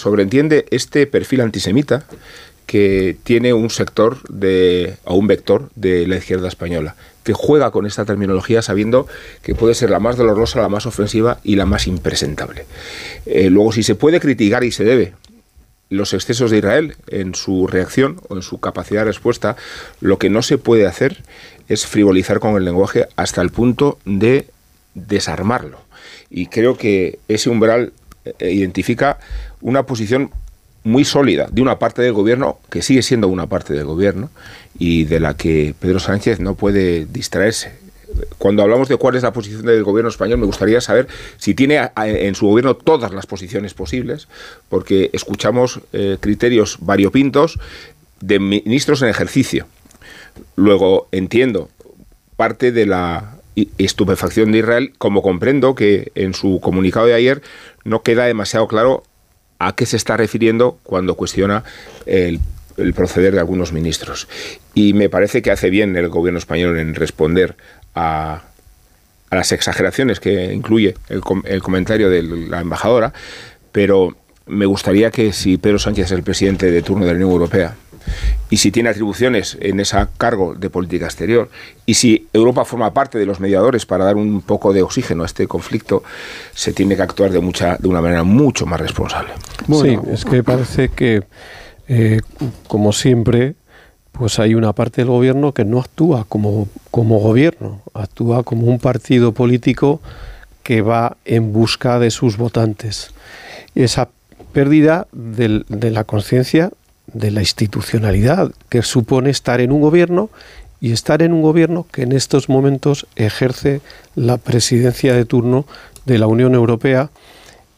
[0.00, 2.04] sobreentiende este perfil antisemita
[2.64, 7.84] que tiene un sector de, o un vector de la izquierda española, que juega con
[7.84, 9.06] esta terminología sabiendo
[9.42, 12.64] que puede ser la más dolorosa, la más ofensiva y la más impresentable.
[13.26, 15.12] Eh, luego, si se puede criticar y se debe
[15.90, 19.56] los excesos de Israel en su reacción o en su capacidad de respuesta,
[20.00, 21.22] lo que no se puede hacer
[21.68, 24.46] es frivolizar con el lenguaje hasta el punto de
[24.94, 25.80] desarmarlo.
[26.30, 27.92] Y creo que ese umbral
[28.38, 29.18] identifica
[29.60, 30.30] una posición
[30.84, 34.30] muy sólida de una parte del gobierno, que sigue siendo una parte del gobierno,
[34.78, 37.78] y de la que Pedro Sánchez no puede distraerse.
[38.38, 41.90] Cuando hablamos de cuál es la posición del gobierno español, me gustaría saber si tiene
[41.96, 44.26] en su gobierno todas las posiciones posibles,
[44.68, 47.58] porque escuchamos eh, criterios variopintos
[48.20, 49.66] de ministros en ejercicio.
[50.56, 51.68] Luego entiendo
[52.36, 53.39] parte de la
[53.78, 57.42] estupefacción de Israel, como comprendo que en su comunicado de ayer
[57.84, 59.02] no queda demasiado claro
[59.58, 61.64] a qué se está refiriendo cuando cuestiona
[62.06, 62.40] el,
[62.94, 64.26] proceder de algunos ministros.
[64.74, 67.56] Y me parece que hace bien el gobierno español en responder
[67.94, 68.42] a,
[69.28, 73.12] a las exageraciones que incluye el, el comentario de la embajadora,
[73.72, 77.30] pero me gustaría que si Pedro Sánchez es el presidente de turno de la Unión
[77.30, 77.76] Europea
[78.50, 81.48] y si tiene atribuciones en ese cargo de política exterior
[81.86, 85.26] y si Europa forma parte de los mediadores para dar un poco de oxígeno a
[85.26, 86.02] este conflicto,
[86.54, 89.30] se tiene que actuar de, mucha, de una manera mucho más responsable.
[89.66, 91.22] Sí, es que parece que,
[91.88, 92.20] eh,
[92.68, 93.54] como siempre,
[94.12, 98.78] pues hay una parte del gobierno que no actúa como, como gobierno, actúa como un
[98.78, 100.00] partido político
[100.62, 103.12] que va en busca de sus votantes.
[103.74, 104.08] Esa
[104.52, 106.70] pérdida del- de la conciencia
[107.12, 110.30] de la institucionalidad que supone estar en un gobierno
[110.80, 113.80] y estar en un gobierno que en estos momentos ejerce
[114.14, 115.66] la presidencia de turno
[116.06, 117.10] de la Unión Europea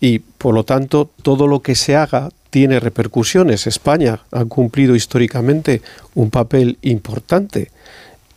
[0.00, 3.66] y por lo tanto todo lo que se haga tiene repercusiones.
[3.66, 5.80] España ha cumplido históricamente
[6.14, 7.70] un papel importante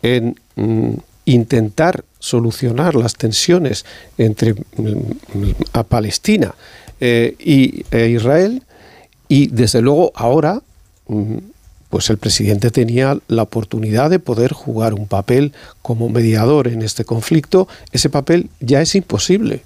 [0.02, 0.94] en mm,
[1.26, 3.84] intentar solucionar las tensiones
[4.16, 6.54] entre mm, a Palestina
[7.00, 8.62] eh, y e Israel
[9.28, 10.62] y desde luego ahora
[11.88, 17.04] pues el presidente tenía la oportunidad de poder jugar un papel como mediador en este
[17.04, 17.68] conflicto.
[17.92, 19.62] Ese papel ya es imposible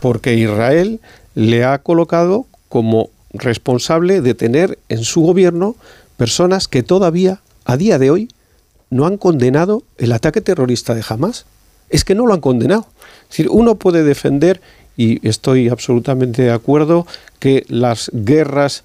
[0.00, 1.00] porque Israel
[1.34, 5.76] le ha colocado como responsable de tener en su gobierno
[6.16, 8.28] personas que todavía, a día de hoy,
[8.90, 11.46] no han condenado el ataque terrorista de Hamas.
[11.90, 12.86] Es que no lo han condenado.
[13.24, 14.60] Es decir, uno puede defender,
[14.96, 17.06] y estoy absolutamente de acuerdo,
[17.40, 18.84] que las guerras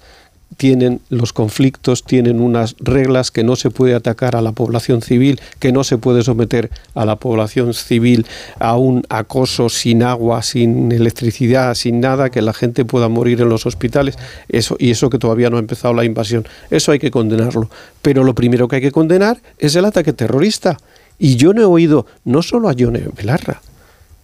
[0.56, 5.40] tienen los conflictos tienen unas reglas que no se puede atacar a la población civil,
[5.58, 8.26] que no se puede someter a la población civil
[8.58, 13.48] a un acoso sin agua, sin electricidad, sin nada, que la gente pueda morir en
[13.48, 14.16] los hospitales,
[14.48, 16.46] eso y eso que todavía no ha empezado la invasión.
[16.70, 17.70] Eso hay que condenarlo,
[18.02, 20.78] pero lo primero que hay que condenar es el ataque terrorista.
[21.18, 23.60] Y yo no he oído no solo a Yone Belarra,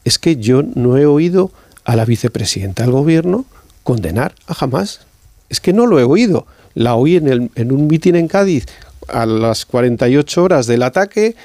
[0.05, 1.51] es que yo no he oído
[1.85, 3.45] a la vicepresidenta del gobierno
[3.83, 5.01] condenar a Hamas.
[5.49, 6.47] Es que no lo he oído.
[6.75, 8.67] La oí en, el, en un mitin en Cádiz
[9.09, 11.37] a las 48 horas del ataque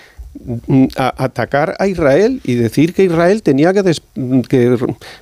[0.68, 3.96] mm, a atacar a Israel y decir que Israel tenía que,
[4.50, 4.78] que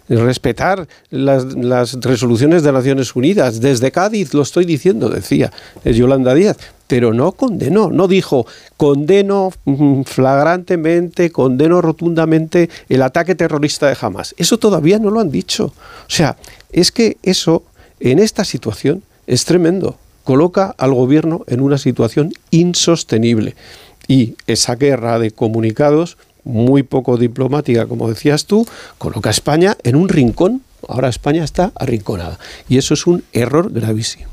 [0.09, 3.59] respetar las, las resoluciones de Naciones Unidas.
[3.59, 5.51] Desde Cádiz lo estoy diciendo, decía
[5.83, 6.57] Yolanda Díaz.
[6.87, 14.33] pero no condenó, no dijo condeno mm, flagrantemente, condeno rotundamente el ataque terrorista de Hamas.
[14.37, 15.65] Eso todavía no lo han dicho.
[15.65, 16.35] O sea,
[16.71, 17.63] es que eso
[17.99, 19.97] en esta situación es tremendo.
[20.23, 23.55] Coloca al gobierno en una situación insostenible.
[24.07, 29.95] Y esa guerra de comunicados, muy poco diplomática, como decías tú, coloca a España en
[29.95, 30.61] un rincón.
[30.87, 32.39] Ahora España está arrinconada.
[32.67, 34.27] Y eso es un error gravísimo.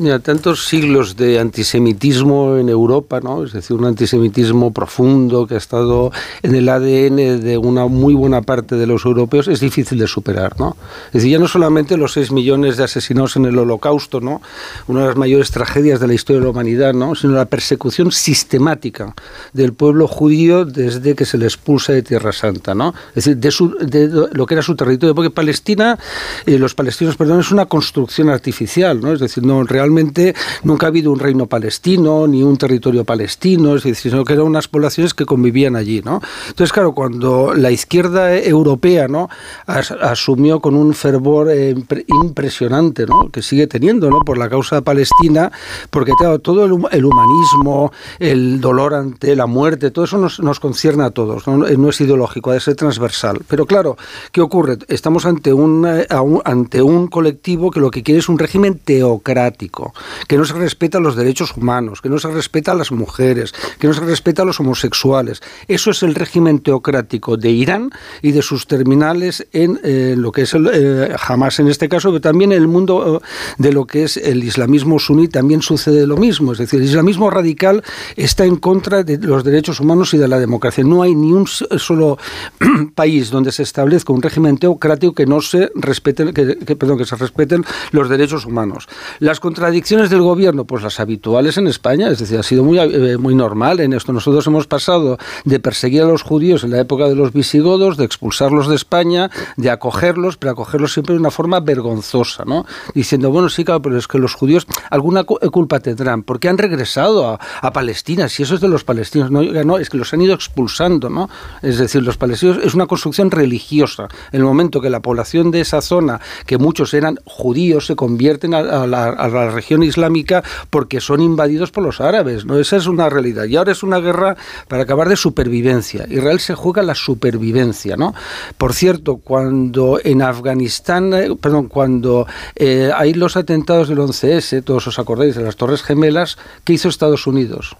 [0.00, 3.42] Mira, tantos siglos de antisemitismo en Europa, ¿no?
[3.42, 6.12] Es decir, un antisemitismo profundo que ha estado
[6.44, 10.54] en el ADN de una muy buena parte de los europeos, es difícil de superar,
[10.60, 10.76] ¿no?
[11.08, 14.40] Es decir, ya no solamente los 6 millones de asesinados en el Holocausto, ¿no?
[14.86, 17.16] Una de las mayores tragedias de la historia de la humanidad, ¿no?
[17.16, 19.16] Sino la persecución sistemática
[19.52, 22.94] del pueblo judío desde que se le expulsa de Tierra Santa, ¿no?
[23.16, 25.98] Es decir, de, su, de lo que era su territorio, porque Palestina,
[26.46, 29.12] eh, los palestinos, perdón, es una construcción artificial, ¿no?
[29.12, 33.74] Es decir, no realmente realmente nunca ha habido un reino palestino ni un territorio palestino,
[33.74, 36.20] es decir, sino que eran unas poblaciones que convivían allí, ¿no?
[36.48, 39.28] Entonces, claro, cuando la izquierda europea, ¿no?
[39.66, 41.74] asumió con un fervor eh,
[42.22, 43.30] impresionante, ¿no?
[43.30, 44.20] Que sigue teniendo, ¿no?
[44.20, 45.50] Por la causa palestina,
[45.90, 51.10] porque todo el, humanismo, el dolor ante la muerte, todo eso nos, nos concierne a
[51.10, 51.56] todos, ¿no?
[51.58, 53.40] no es ideológico, ha de ser transversal.
[53.48, 53.96] Pero claro,
[54.32, 54.78] ¿qué ocurre?
[54.88, 56.06] Estamos ante un, eh,
[56.44, 59.77] ante un colectivo que lo que quiere es un régimen teocrático
[60.26, 63.86] que no se respeta los derechos humanos, que no se respeta a las mujeres, que
[63.86, 65.40] no se respeta a los homosexuales.
[65.66, 67.90] Eso es el régimen teocrático de Irán
[68.22, 72.10] y de sus terminales en eh, lo que es el, eh, Hamas en este caso,
[72.10, 73.26] pero también en el mundo eh,
[73.58, 76.52] de lo que es el islamismo suní también sucede lo mismo.
[76.52, 77.82] Es decir, el islamismo radical
[78.16, 80.84] está en contra de los derechos humanos y de la democracia.
[80.84, 82.18] No hay ni un solo
[82.94, 87.16] país donde se establezca un régimen teocrático que no se respeten, que, perdón, que se
[87.16, 88.88] respeten los derechos humanos.
[89.18, 90.64] Las contradicciones del gobierno?
[90.64, 94.14] Pues las habituales en España, es decir, ha sido muy, eh, muy normal en esto.
[94.14, 98.06] Nosotros hemos pasado de perseguir a los judíos en la época de los visigodos, de
[98.06, 102.64] expulsarlos de España, de acogerlos, pero acogerlos siempre de una forma vergonzosa, ¿no?
[102.94, 106.56] Diciendo, bueno, sí, claro, pero es que los judíos alguna eh, culpa tendrán, porque han
[106.56, 110.22] regresado a, Palestina, si eso es de los palestinos, no, no, es que los han
[110.22, 111.28] ido expulsando, ¿no?
[111.60, 114.08] Es decir, los palestinos es una construcción religiosa.
[114.32, 118.54] En el momento que la población de esa zona, que muchos eran judíos, se convierten
[118.54, 122.44] a, la, a la región islámica porque son invadidos por los árabes.
[122.44, 122.58] ¿no?
[122.58, 123.44] Esa es una realidad.
[123.44, 124.36] Y ahora es una guerra
[124.68, 126.06] para acabar de supervivencia.
[126.08, 127.96] Israel se juega la supervivencia.
[127.96, 128.14] ¿no?
[128.56, 134.86] Por cierto, cuando en Afganistán, eh, perdón, cuando eh, hay los atentados del 11S, todos
[134.86, 137.76] os acordáis de las Torres Gemelas, ¿qué hizo Estados Unidos?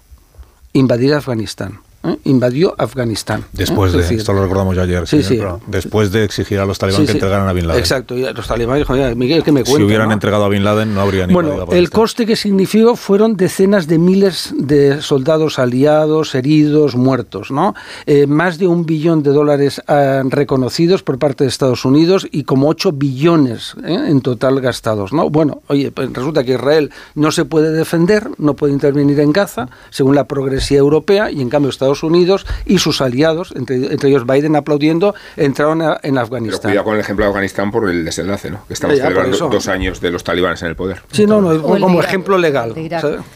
[0.73, 1.79] Invadir Afganistán.
[2.03, 2.17] ¿Eh?
[2.25, 3.41] invadió Afganistán.
[3.41, 3.45] ¿eh?
[3.53, 5.39] Después de, esto lo recordamos ya ayer, sí, sí.
[5.67, 7.79] después de exigir a los talibanes que entregaran a Bin Laden.
[7.79, 9.77] Exacto, y los talibanes dijeron, Miguel, ¿qué me cuenta?
[9.77, 13.35] Si hubieran entregado a Bin Laden no habría ni Bueno, el coste que significó fueron
[13.35, 17.75] decenas de miles de soldados aliados, heridos, muertos, ¿no?
[18.05, 19.81] Eh, más de un billón de dólares
[20.25, 25.29] reconocidos por parte de Estados Unidos y como 8 billones en total gastados, ¿no?
[25.29, 29.69] Bueno, oye, pues resulta que Israel no se puede defender, no puede intervenir en Gaza,
[29.89, 33.77] según la progresía europea, y en cambio Estados Estados Unidos y sus aliados, entre,
[34.09, 36.61] ellos Biden aplaudiendo, entraron en Afganistán.
[36.61, 38.65] Pero cuidado con el ejemplo de Afganistán por el desenlace, ¿no?
[38.67, 41.01] Que estamos celebrando dos años de los talibanes en el poder.
[41.11, 42.73] Sí, no, no, como ejemplo legal.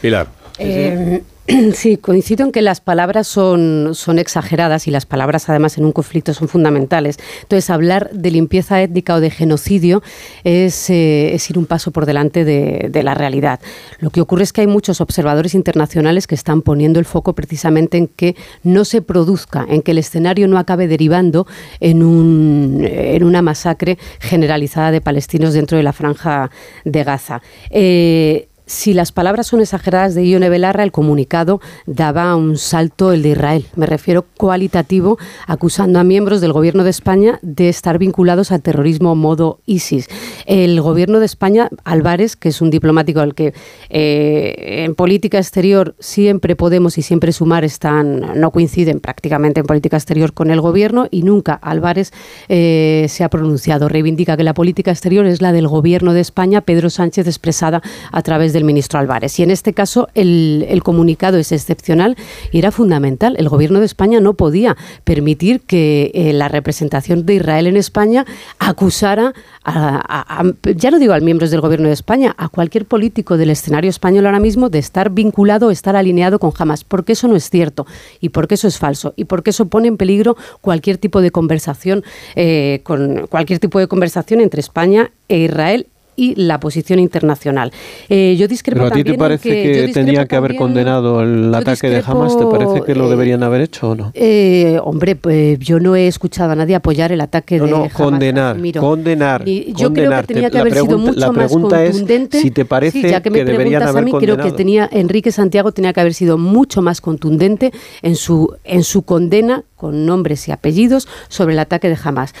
[0.00, 0.28] Pilar.
[0.58, 1.22] Eh,
[1.74, 6.32] Sí, coincido en que las palabras son, exageradas y las palabras además en un conflicto
[6.32, 7.18] son fundamentales.
[7.42, 10.02] Entonces, hablar de limpieza étnica o de genocidio
[10.44, 13.60] es, eh, ir un paso por delante de, de, la realidad.
[13.98, 17.98] Lo que ocurre es que hay muchos observadores internacionales que están poniendo el foco precisamente
[17.98, 21.46] en que no se produzca, en que el escenario no acabe derivando
[21.80, 26.50] en, un, en una masacre generalizada de palestinos dentro de la franja
[26.84, 27.42] de Gaza.
[27.70, 33.22] Eh, si las palabras son exageradas de Ione Belarra, el comunicado daba un salto el
[33.22, 33.66] de Israel.
[33.76, 39.14] Me refiero cualitativo, acusando a miembros del gobierno de España de estar vinculados al terrorismo
[39.14, 40.08] modo ISIS.
[40.46, 43.52] El gobierno de España, Álvarez, que es un diplomático al que
[43.90, 49.98] eh, en política exterior siempre Podemos y siempre Sumar están, no coinciden prácticamente en política
[49.98, 52.12] exterior con el gobierno y nunca Álvarez
[52.48, 53.90] eh, se ha pronunciado.
[53.90, 58.22] Reivindica que la política exterior es la del gobierno de España, Pedro Sánchez expresada a
[58.22, 59.38] través del ministro Álvarez.
[59.38, 62.16] Y en este caso el, comunicado es excepcional
[62.50, 63.36] y era fundamental.
[63.38, 68.24] El gobierno de España no podía permitir que eh, la representación de Israel en España
[68.58, 69.34] acusara
[69.66, 70.42] a,
[70.76, 74.26] ya no digo a miembros del gobierno de España, a cualquier político del escenario español
[74.26, 77.86] ahora mismo de estar vinculado estar alineado con Hamas, porque eso no es cierto
[78.20, 82.04] y porque eso es falso y porque eso pone en peligro cualquier tipo de conversación,
[82.36, 87.72] eh, con cualquier tipo de conversación entre España e Israel y la posición internacional.
[88.08, 91.90] Eh, yo discrepo Pero a ti te parece que, tenía que haber condenado el ataque
[91.90, 94.12] de Hamas, ¿te parece que lo deberían haber hecho o no?
[94.14, 97.92] Eh, hombre, pues yo no he escuchado a nadie apoyar el ataque de Hamas.
[97.92, 102.38] Condenar, condenar, Yo creo que tenía que haber sido mucho más contundente.
[102.38, 105.72] Es si te parece ya que, me preguntas a mí, creo que tenía Enrique Santiago
[105.72, 107.72] tenía que haber sido mucho más contundente
[108.02, 112.34] en su en su condena con nombres y apellidos sobre el ataque de Hamas.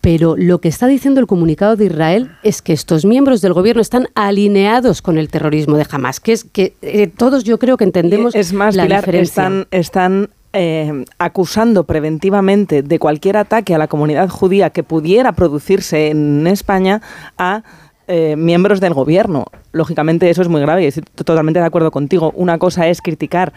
[0.00, 3.82] Pero lo que está diciendo el comunicado de Israel es que estos miembros del gobierno
[3.82, 7.84] están alineados con el terrorismo de Hamas, que es que eh, todos yo creo que
[7.84, 9.42] entendemos es más, la Pilar, diferencia.
[9.42, 16.08] Están, están eh, acusando preventivamente de cualquier ataque a la comunidad judía que pudiera producirse
[16.08, 17.02] en España
[17.36, 17.62] a
[18.08, 19.44] eh, miembros del gobierno.
[19.72, 22.32] Lógicamente eso es muy grave y estoy totalmente de acuerdo contigo.
[22.34, 23.52] Una cosa es criticar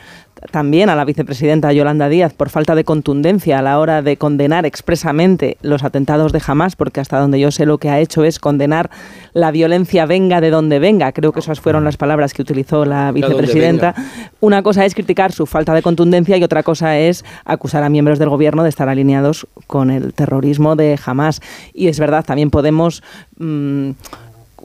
[0.51, 4.65] también a la vicepresidenta Yolanda Díaz por falta de contundencia a la hora de condenar
[4.65, 8.39] expresamente los atentados de Hamas, porque hasta donde yo sé lo que ha hecho es
[8.39, 8.89] condenar
[9.33, 11.11] la violencia venga de donde venga.
[11.13, 13.95] Creo que esas fueron las palabras que utilizó la vicepresidenta.
[14.39, 18.19] Una cosa es criticar su falta de contundencia y otra cosa es acusar a miembros
[18.19, 21.41] del gobierno de estar alineados con el terrorismo de Hamas.
[21.73, 23.01] Y es verdad, también podemos...
[23.37, 23.91] Mmm,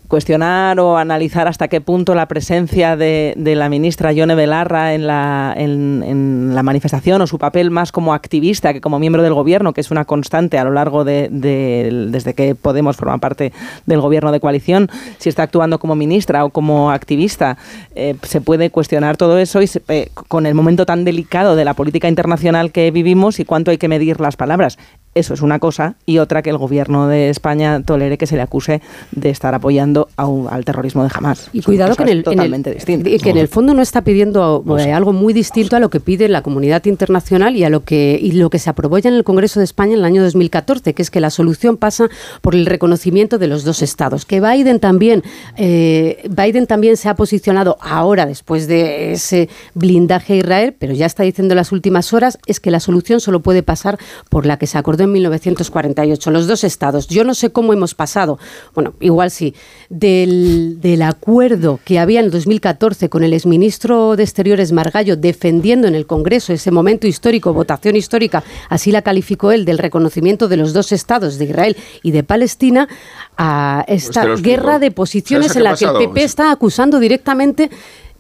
[0.09, 5.07] cuestionar o analizar hasta qué punto la presencia de, de la ministra Yone Belarra en
[5.07, 9.35] la, en, en, la manifestación o su papel más como activista que como miembro del
[9.35, 13.53] gobierno, que es una constante a lo largo de, de, desde que Podemos forma parte
[13.87, 17.57] del gobierno de coalición, si está actuando como ministra o como activista,
[17.95, 21.65] eh, se puede cuestionar todo eso y se, eh, con el momento tan delicado de
[21.65, 24.79] la política internacional que vivimos y cuánto hay que medir las palabras.
[25.15, 28.43] Eso es una cosa y otra que el gobierno de España tolere que se le
[28.43, 28.81] acuse
[29.13, 31.49] de estar apoyando a un, al terrorismo de Hamas.
[31.53, 34.65] Y cuidado que en, el, totalmente en el, que en el fondo no está pidiendo
[34.79, 38.19] eh, algo muy distinto a lo que pide la comunidad internacional y a lo que
[38.21, 40.95] y lo que se aprobó ya en el Congreso de España en el año 2014,
[40.95, 42.09] que es que la solución pasa
[42.41, 44.25] por el reconocimiento de los dos estados.
[44.25, 45.23] Que Biden también
[45.57, 51.07] eh, Biden también se ha posicionado ahora después de ese blindaje a Israel, pero ya
[51.07, 53.99] está diciendo en las últimas horas es que la solución solo puede pasar
[54.29, 57.09] por la que se acordó en 1948, los dos estados.
[57.09, 58.39] Yo no sé cómo hemos pasado,
[58.75, 59.55] bueno, igual sí,
[59.89, 65.89] del, del acuerdo que había en el 2014 con el exministro de Exteriores Margallo defendiendo
[65.89, 70.57] en el Congreso ese momento histórico, votación histórica, así la calificó él, del reconocimiento de
[70.57, 72.89] los dos estados de Israel y de Palestina,
[73.37, 77.71] a esta Pues guerra de posiciones en la que el PP está acusando directamente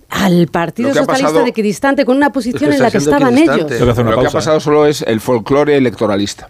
[0.08, 3.70] al Partido Socialista pasado, de equidistante con una posición en la que estaban ellos.
[3.80, 6.48] Lo que ha pasado solo es el folclore electoralista.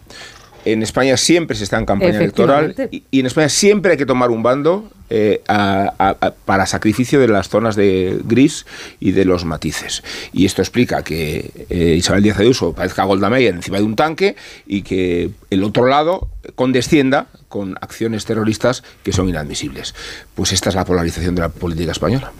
[0.64, 4.06] En España siempre se está en campaña electoral y, y, en España siempre hay que
[4.06, 8.66] tomar un bando eh, a, a, a, para sacrificio de las zonas de gris
[9.00, 10.02] y de los matices.
[10.34, 14.36] Y esto explica que eh, Isabel Díaz Ayuso parezca Golda Meir encima de un tanque
[14.66, 19.94] y que el otro lado condescienda con acciones terroristas que son inadmisibles.
[20.34, 22.32] Pues esta es la polarización de la política española.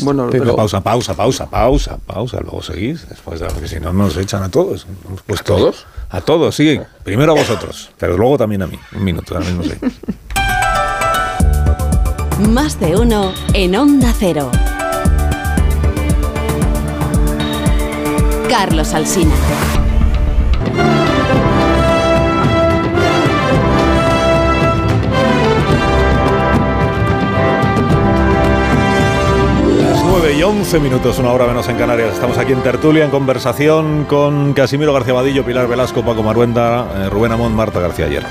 [0.00, 4.16] Bueno, pero pausa, pausa, pausa, pausa, pausa, luego seguís, después de, porque si no nos
[4.16, 4.86] echan a todos.
[5.26, 5.86] Pues ¿A todos?
[6.10, 6.80] A todos, sí.
[7.02, 8.78] Primero a vosotros, pero luego también a mí.
[8.94, 9.72] Un minuto, ahora mismo sí.
[12.50, 14.50] Más de uno en Onda Cero.
[18.48, 19.34] Carlos Alsina.
[30.18, 32.14] 9 y 11 minutos, una hora menos en Canarias.
[32.14, 37.10] Estamos aquí en tertulia, en conversación con Casimiro García Vadillo, Pilar Velasco, Paco Maruenda, eh,
[37.10, 38.24] Rubén Amón, Marta García Ayer.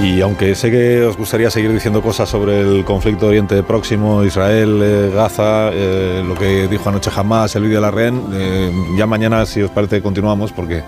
[0.00, 4.80] Y aunque sé que os gustaría seguir diciendo cosas sobre el conflicto Oriente Próximo, Israel,
[4.80, 9.08] eh, Gaza, eh, lo que dijo anoche jamás, el vídeo de la REN, eh, ya
[9.08, 10.84] mañana, si os parece, continuamos porque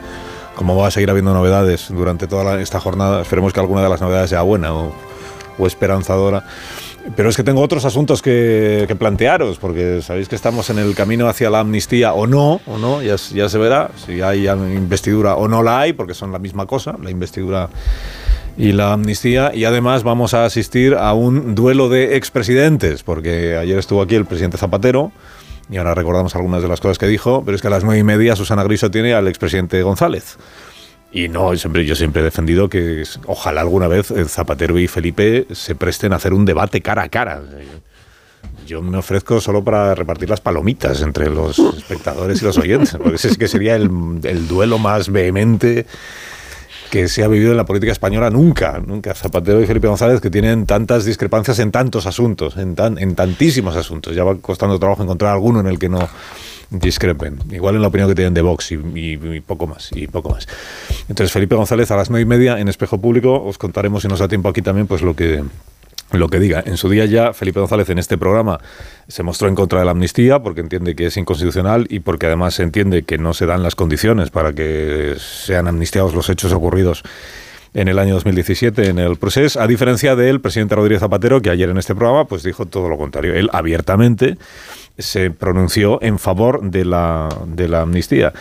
[0.55, 3.89] como va a seguir habiendo novedades durante toda la, esta jornada, esperemos que alguna de
[3.89, 4.93] las novedades sea buena o,
[5.59, 6.45] o esperanzadora.
[7.17, 11.29] Pero es que tengo otros asuntos que, plantearos, porque sabéis que estamos en el camino
[11.29, 15.47] hacia la amnistía o no, o no, ya, ya se verá si hay investidura o
[15.47, 17.69] no la hay, porque son la misma cosa, la investidura
[18.57, 19.53] y la amnistía.
[19.55, 24.25] Y además vamos a asistir a un duelo de expresidentes porque ayer estuvo aquí el
[24.25, 25.13] presidente Zapatero
[25.71, 27.99] y ahora recordamos algunas de las cosas que dijo pero es que a las nueve
[27.99, 30.37] y media Susana Griso tiene al expresidente González
[31.15, 35.77] y no, siempre, yo siempre he defendido que ojalá alguna vez Zapatero y Felipe se
[35.77, 37.41] presten a hacer un debate cara a cara.
[38.67, 43.15] Yo me ofrezco solo para repartir las palomitas entre los espectadores y los oyentes, porque
[43.15, 43.89] ese sí que sería el,
[44.25, 45.87] el duelo más vehemente
[46.91, 49.15] que se ha vivido en la política española nunca, nunca.
[49.15, 53.77] Zapatero y Felipe González que tienen tantas discrepancias en tantos asuntos, en, tan, en tantísimos
[53.77, 54.17] asuntos.
[54.17, 56.09] Ya va costando trabajo encontrar alguno en el que no
[56.71, 57.39] discrepen.
[57.51, 60.31] Igual en la opinión que tienen de Vox y, y, y, poco más, y poco
[60.31, 60.47] más.
[61.09, 64.19] Entonces, Felipe González a las nueve y media en Espejo Público os contaremos, si nos
[64.19, 65.43] da tiempo aquí también, pues lo que
[66.13, 66.63] lo que diga.
[66.65, 68.61] En su día ya Felipe González en este programa
[69.09, 72.59] se mostró en contra de la amnistía porque entiende que es inconstitucional y porque además
[72.61, 77.03] entiende que no se dan las condiciones para que sean amnistiados los hechos ocurridos
[77.75, 81.69] en el año 2017 en el proceso, a diferencia del presidente Rodríguez Zapatero, que ayer
[81.69, 83.35] en este programa pues dijo todo lo contrario.
[83.35, 84.39] Él abiertamente
[84.97, 88.33] se pronunció en favor de la, de la amnistía.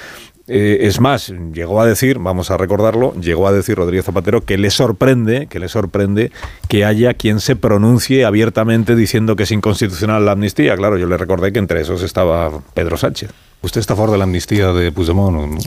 [0.47, 4.57] Eh, es más, llegó a decir, vamos a recordarlo, llegó a decir Rodríguez Zapatero que
[4.57, 6.31] le sorprende, que le sorprende
[6.67, 10.75] que haya quien se pronuncie abiertamente diciendo que es inconstitucional la amnistía.
[10.75, 13.31] Claro, yo le recordé que entre esos estaba Pedro Sánchez.
[13.61, 15.37] ¿Usted está a favor de la amnistía de Puigdemont?
[15.37, 15.57] no?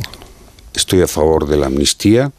[0.74, 2.30] Estoy a favor de la amnistía,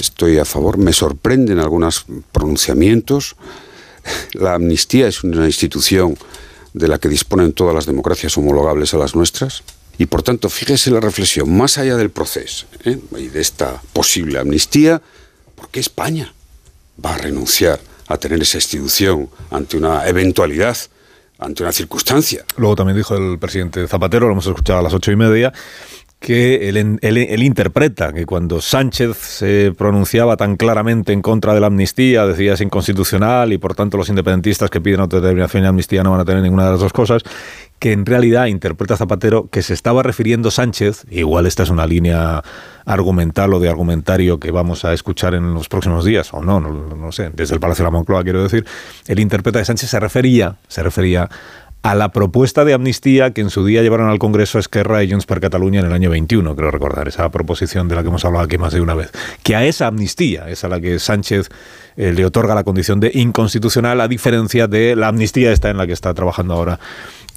[0.00, 3.36] estoy a favor, me sorprenden algunos pronunciamientos.
[4.32, 6.16] La amnistía es una institución
[6.72, 9.62] de la que disponen todas las democracias homologables a las nuestras.
[9.98, 12.98] Y por tanto, fíjese la reflexión, más allá del proceso ¿eh?
[13.18, 15.02] y de esta posible amnistía,
[15.54, 16.32] ¿por qué España
[17.04, 20.76] va a renunciar a tener esa institución ante una eventualidad,
[21.38, 22.44] ante una circunstancia?
[22.56, 25.52] Luego también dijo el presidente Zapatero, lo hemos escuchado a las ocho y media,
[26.20, 31.68] que él, él- interpreta que cuando Sánchez se pronunciaba tan claramente en contra de la
[31.68, 36.10] amnistía, decía es inconstitucional y por tanto los independentistas que piden autodeterminación y amnistía no
[36.10, 37.22] van a tener ninguna de las dos cosas,
[37.78, 42.42] que en realidad interpreta Zapatero que se estaba refiriendo Sánchez, igual esta es una línea
[42.84, 46.70] argumental o de argumentario que vamos a escuchar en los próximos días, o no, no,
[46.94, 48.66] no sé, desde el Palacio de la Moncloa quiero decir,
[49.06, 51.30] él interpreta que Sánchez se refería, se refería
[51.82, 55.26] a la propuesta de amnistía que en su día llevaron al Congreso Esquerra y Junts
[55.26, 58.44] per Catalunya en el año 21, creo recordar, esa proposición de la que hemos hablado
[58.44, 59.10] aquí más de una vez.
[59.42, 61.48] Que a esa amnistía es a la que Sánchez
[61.96, 65.86] eh, le otorga la condición de inconstitucional, a diferencia de la amnistía esta en la
[65.86, 66.80] que está trabajando ahora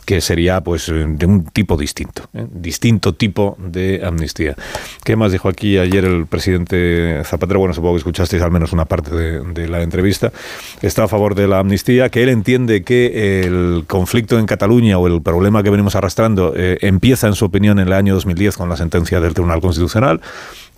[0.03, 2.45] que sería pues de un tipo distinto, ¿eh?
[2.51, 4.55] distinto tipo de amnistía.
[5.03, 7.59] ¿Qué más dijo aquí ayer el presidente Zapatero?
[7.59, 10.31] Bueno, supongo que escuchasteis al menos una parte de, de la entrevista.
[10.81, 15.07] Está a favor de la amnistía, que él entiende que el conflicto en Cataluña o
[15.07, 18.69] el problema que venimos arrastrando eh, empieza, en su opinión, en el año 2010 con
[18.69, 20.21] la sentencia del Tribunal Constitucional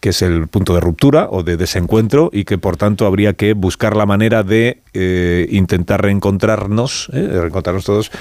[0.05, 3.53] que es el punto de ruptura o de desencuentro y que por tanto habría que
[3.53, 8.11] buscar la manera de eh, intentar reencontrarnos, eh, reencontrarnos todos,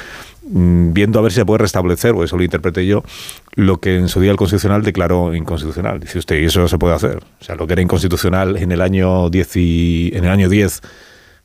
[0.49, 3.05] mm, viendo a ver si se puede restablecer, o eso lo interpreté yo,
[3.55, 6.01] lo que en su día el Constitucional declaró inconstitucional.
[6.01, 7.19] Dice usted, y eso se puede hacer.
[7.19, 10.81] O sea, lo que era inconstitucional en el año 10 y, en el año 10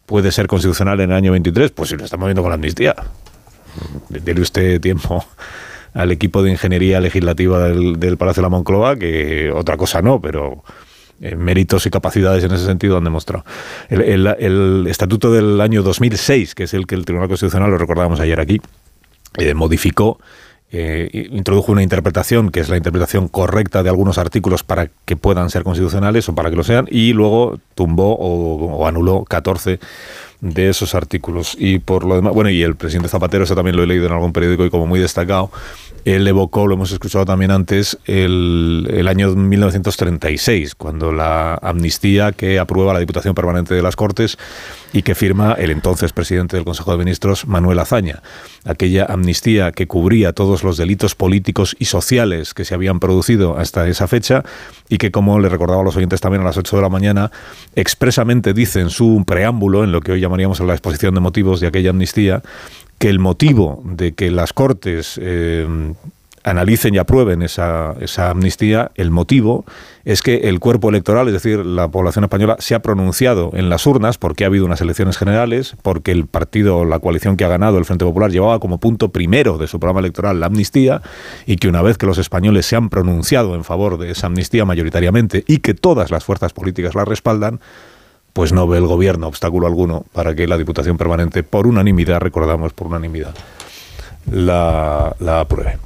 [0.06, 2.96] puede ser constitucional en el año 23, pues si lo estamos viendo con la amnistía.
[4.08, 5.22] Dele usted tiempo
[5.94, 10.64] al equipo de ingeniería legislativa del, Palacio de la Moncloa, que otra cosa no, pero
[11.22, 13.46] eh, méritos y capacidades en ese sentido han demostrado.
[13.90, 18.40] El estatuto del año 2006, que es el que el Tribunal Constitucional, lo recordábamos ayer
[18.40, 18.62] aquí,
[19.38, 20.20] eh, modificó,
[20.72, 25.50] eh, introdujo una interpretación que es la interpretación correcta de algunos artículos para que puedan
[25.50, 29.80] ser constitucionales o para que lo sean, y luego tumbó o, o anuló 14
[30.42, 31.56] de esos artículos.
[31.60, 34.14] Y por lo demás, bueno, y el presidente Zapatero, eso también lo he leído en
[34.14, 35.52] algún periódico y como muy destacado,
[36.06, 42.58] él evocó, lo hemos escuchado también antes, el, el año 1936, cuando la amnistía que
[42.58, 44.38] aprueba la Diputación Permanente de las Cortes
[44.94, 48.22] y que firma el entonces presidente del Consejo de Ministros, Manuel Azaña.
[48.66, 53.88] Aquella amnistía que cubría todos los delitos políticos y sociales que se habían producido hasta
[53.88, 54.44] esa fecha
[54.88, 57.32] y que, como le recordaba a los oyentes también a las 8 de la mañana,
[57.76, 61.68] expresamente dice en su preámbulo, en lo que hoy llamaríamos la exposición de motivos de
[61.68, 62.44] aquella amnistía,
[63.00, 65.66] que el motivo de que las Cortes eh,
[66.44, 69.66] analicen y aprueben esa, esa amnistía, el motivo
[70.06, 73.86] es que el cuerpo electoral, es decir, la población española, se ha pronunciado en las
[73.86, 77.78] urnas porque ha habido unas elecciones generales, porque el partido, la coalición que ha ganado,
[77.78, 81.02] el Frente Popular, llevaba como punto primero de su programa electoral la amnistía
[81.46, 84.66] y que una vez que los españoles se han pronunciado en favor de esa amnistía
[84.66, 87.60] mayoritariamente y que todas las fuerzas políticas la respaldan,
[88.40, 92.72] pues no ve el gobierno obstáculo alguno para que la Diputación Permanente, por unanimidad, recordamos,
[92.72, 93.36] por unanimidad,
[94.32, 95.78] la, la apruebe.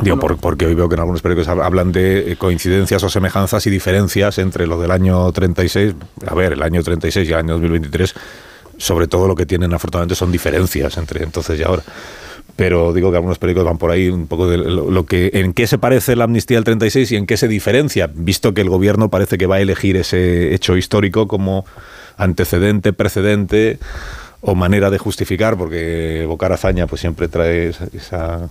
[0.00, 3.10] Digo, por- porque hoy veo que en algunos periódicos hab- hablan de eh, coincidencias o
[3.10, 5.94] semejanzas y diferencias entre lo del año 36,
[6.26, 8.14] a ver, el año 36 y el año 2023,
[8.78, 11.82] sobre todo lo que tienen afortunadamente son diferencias entre entonces y ahora.
[12.56, 15.54] Pero digo que algunos periódicos van por ahí un poco de lo, lo que en
[15.54, 18.68] qué se parece la amnistía del 36 y en qué se diferencia, visto que el
[18.68, 21.64] gobierno parece que va a elegir ese hecho histórico como
[22.16, 23.78] antecedente, precedente
[24.42, 28.50] o manera de justificar, porque evocar hazaña pues siempre trae esa, esa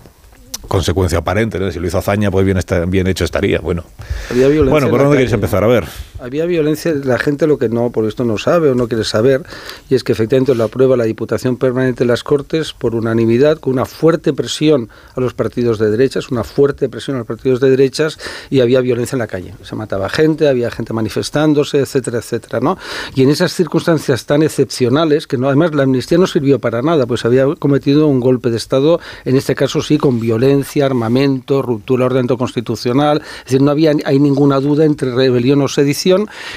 [0.67, 1.59] consecuencia aparente.
[1.59, 1.71] ¿no?
[1.71, 3.59] Si lo hizo hazaña, pues bien, está, bien hecho estaría.
[3.59, 3.83] Bueno,
[4.29, 5.63] Había violencia bueno en ¿por dónde queréis empezar?
[5.63, 5.85] A ver.
[6.21, 9.41] Había violencia, la gente lo que no, por esto no sabe o no quiere saber,
[9.89, 13.73] y es que efectivamente lo aprueba la Diputación Permanente de las Cortes por unanimidad, con
[13.73, 17.71] una fuerte presión a los partidos de derechas, una fuerte presión a los partidos de
[17.71, 18.19] derechas,
[18.51, 19.55] y había violencia en la calle.
[19.63, 22.77] Se mataba gente, había gente manifestándose, etcétera, etcétera, ¿no?
[23.15, 27.07] Y en esas circunstancias tan excepcionales, que no, además la amnistía no sirvió para nada,
[27.07, 32.01] pues había cometido un golpe de Estado, en este caso sí, con violencia, armamento, ruptura
[32.01, 36.10] de orden constitucional, es decir, no había hay ninguna duda entre rebelión o sedición.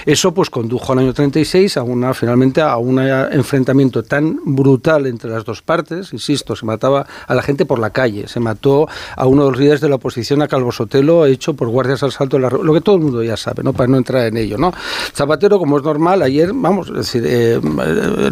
[0.07, 5.31] Eso pues condujo al año 36 a una finalmente a un enfrentamiento tan brutal entre
[5.31, 9.27] las dos partes, insisto, se mataba a la gente por la calle, se mató a
[9.27, 12.37] uno de los líderes de la oposición a Calvo Sotelo hecho por guardias al salto
[12.37, 13.73] de la lo que todo el mundo ya sabe, ¿no?
[13.73, 14.73] Para no entrar en ello, ¿no?
[15.15, 17.61] Zapatero, como es normal, ayer, vamos, es decir, eh,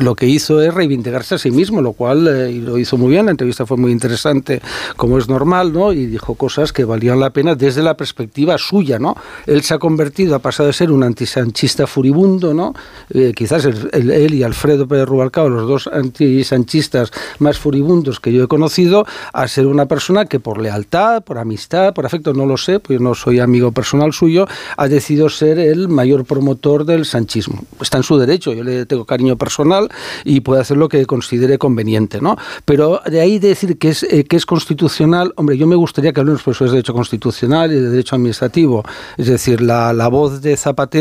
[0.00, 3.26] lo que hizo es reivindicarse a sí mismo, lo cual eh, lo hizo muy bien,
[3.26, 4.60] la entrevista fue muy interesante,
[4.96, 5.92] como es normal, ¿no?
[5.92, 9.16] Y dijo cosas que valían la pena desde la perspectiva suya, ¿no?
[9.46, 12.74] Él se ha convertido, ha pasado de ser un antisanchista furibundo, ¿no?
[13.12, 18.48] Eh, quizás él y Alfredo Pérez Rubalcaba, los dos antisanchistas más furibundos que yo he
[18.48, 22.80] conocido, a ser una persona que por lealtad, por amistad, por afecto, no lo sé,
[22.80, 24.46] pues no soy amigo personal suyo,
[24.76, 27.64] ha decidido ser el mayor promotor del sanchismo.
[27.80, 29.88] Está en su derecho, yo le tengo cariño personal
[30.24, 32.36] y puede hacer lo que considere conveniente, ¿no?
[32.64, 36.20] Pero de ahí decir que es, eh, que es constitucional, hombre, yo me gustaría que
[36.20, 38.82] hablemos por eso de derecho constitucional y de derecho administrativo.
[39.18, 40.91] Es decir, la, la voz de Zapatero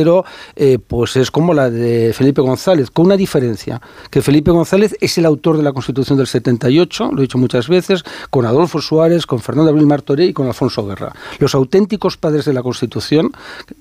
[0.55, 5.17] eh, pues es como la de Felipe González, con una diferencia, que Felipe González es
[5.17, 9.25] el autor de la Constitución del 78, lo he dicho muchas veces, con Adolfo Suárez,
[9.25, 11.13] con Fernando Abril Martorell y con Alfonso Guerra.
[11.39, 13.31] Los auténticos padres de la Constitución,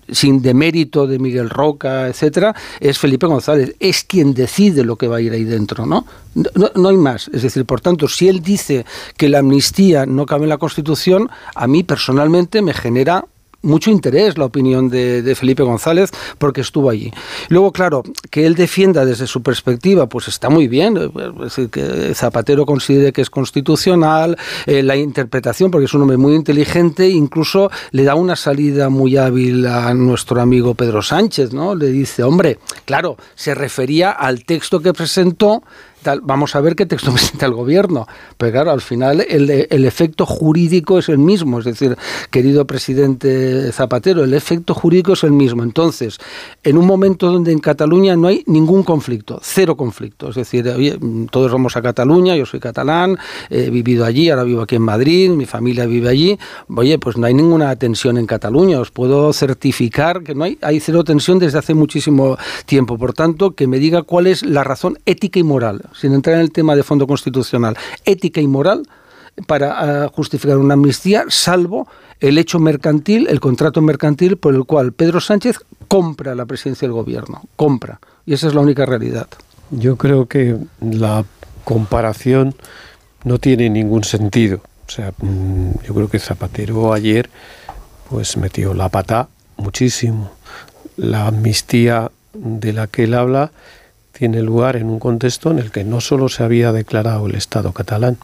[0.09, 5.17] sin demérito de Miguel Roca, etcétera, es Felipe González, es quien decide lo que va
[5.17, 6.07] a ir ahí dentro, ¿no?
[6.35, 7.29] No, no hay más.
[7.33, 8.85] Es decir, por tanto, si él dice
[9.17, 13.25] que la amnistía no cabe en la Constitución, a mí personalmente me genera
[13.63, 17.13] mucho interés la opinión de, Felipe González porque estuvo allí.
[17.49, 20.97] Luego, claro, que él defienda desde su perspectiva, pues está muy bien.
[20.97, 24.37] Es decir, que Zapatero considere que es constitucional,
[24.67, 29.17] eh, la interpretación, porque es un hombre muy inteligente, incluso le da una salida muy
[29.17, 31.75] hábil a nuestro amigo Pedro Sánchez, ¿no?
[31.75, 35.63] Le dice, hombre, claro, se refería al texto que presentó
[36.22, 38.07] vamos a ver qué texto presenta el gobierno.
[38.36, 39.51] Pero claro, al final el,
[39.84, 41.59] efecto jurídico es el mismo.
[41.59, 41.96] Es decir,
[42.30, 45.62] querido presidente Zapatero, el efecto jurídico es el mismo.
[45.62, 46.18] Entonces,
[46.62, 50.30] en un momento donde en Cataluña no hay ningún conflicto, cero conflicto.
[50.30, 50.70] Es decir,
[51.30, 55.30] todos vamos a Cataluña, yo soy catalán, he vivido allí, ahora vivo aquí en Madrid,
[55.30, 56.38] mi familia vive allí.
[56.74, 58.80] Oye, pues no hay ninguna tensión en Cataluña.
[58.80, 62.36] Os puedo certificar que no hay, hay cero tensión desde hace muchísimo
[62.66, 62.98] tiempo.
[62.98, 66.43] Por tanto, que me diga cuál es la razón ética y moral sin entrar en
[66.43, 68.82] el tema de fondo constitucional, ética y moral
[69.47, 71.88] para ah, justificar una amnistía, salvo
[72.20, 76.93] el hecho mercantil, el contrato mercantil por el cual Pedro Sánchez compra la presidencia del
[76.93, 78.01] gobierno, compra.
[78.26, 79.26] Y esa es la única realidad.
[79.70, 81.24] Yo creo que la
[81.64, 82.55] comparación
[83.24, 84.61] no tiene ningún sentido.
[84.86, 87.30] O sea, mm, yo creo que Zapatero ayer
[88.09, 90.32] pues metió la pata muchísimo.
[90.97, 93.53] La amnistía de la que él habla
[94.21, 97.73] tiene lugar en un contexto en el que no solo se había declarado el Estado
[97.73, 98.18] catalán,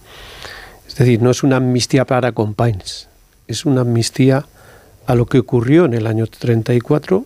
[0.86, 3.08] es decir, no es una amnistía para compañes,
[3.48, 4.44] es una amnistía
[5.06, 7.24] a lo que ocurrió en el año 34,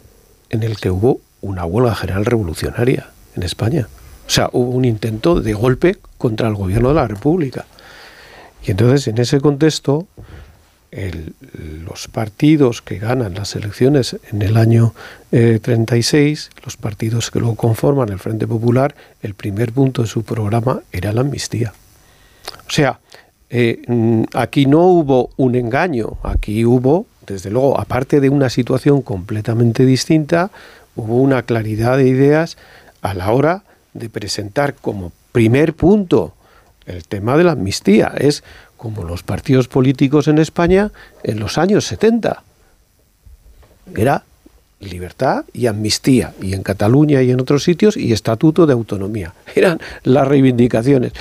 [0.50, 3.88] en el que hubo una huelga general revolucionaria en España.
[4.28, 7.66] O sea, hubo un intento de golpe contra el gobierno de la República.
[8.64, 10.06] Y entonces, en ese contexto,
[10.92, 14.94] los partidos que ganan las elecciones en el año
[15.30, 20.24] 36, eh, los partidos que luego conforman el Frente Popular, el primer punto de su
[20.24, 21.72] programa era la amnistía.
[22.66, 22.98] O sea,
[23.50, 29.02] eh, mm, aquí no hubo un engaño, aquí hubo, desde luego, aparte de una situación
[29.02, 30.50] completamente distinta,
[30.96, 32.56] hubo una claridad de ideas
[33.02, 33.62] a la hora
[33.94, 36.34] de presentar como primer punto
[36.86, 38.12] el tema de la amnistía.
[38.18, 38.42] Es
[38.80, 40.90] como los partidos políticos en España
[41.22, 42.42] en los años 70.
[43.94, 44.24] Era
[44.80, 49.34] libertad y amnistía, y en Cataluña y en otros sitios, y estatuto de autonomía.
[49.54, 51.12] Eran las reivindicaciones.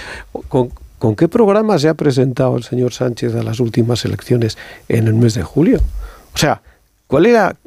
[0.48, 4.58] ¿Con, ¿Con, qué programa se ha presentado el señor Sánchez a las últimas elecciones
[4.88, 5.82] en el mes de julio?
[6.34, 6.62] O sea,
[7.08, 7.58] ¿cuál era,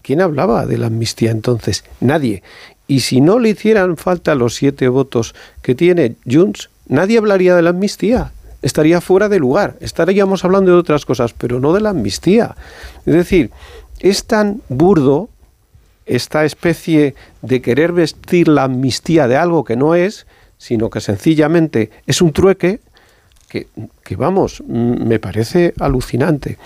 [0.00, 1.84] quién hablaba de la amnistía entonces?
[2.00, 2.42] Nadie.
[2.86, 7.60] Y si no le hicieran falta los siete votos que tiene Junts, nadie hablaría de
[7.60, 8.32] la amnistía
[8.64, 9.76] estaría fuera de lugar.
[9.80, 12.56] Estaríamos hablando de otras cosas, pero no de la amnistía.
[13.04, 13.50] Es decir,
[14.00, 15.28] es tan burdo
[16.06, 21.90] esta especie de querer vestir la amnistía de algo que no es, sino que sencillamente
[22.06, 22.80] es un trueque
[23.48, 23.68] que,
[24.02, 26.56] que vamos, me parece alucinante.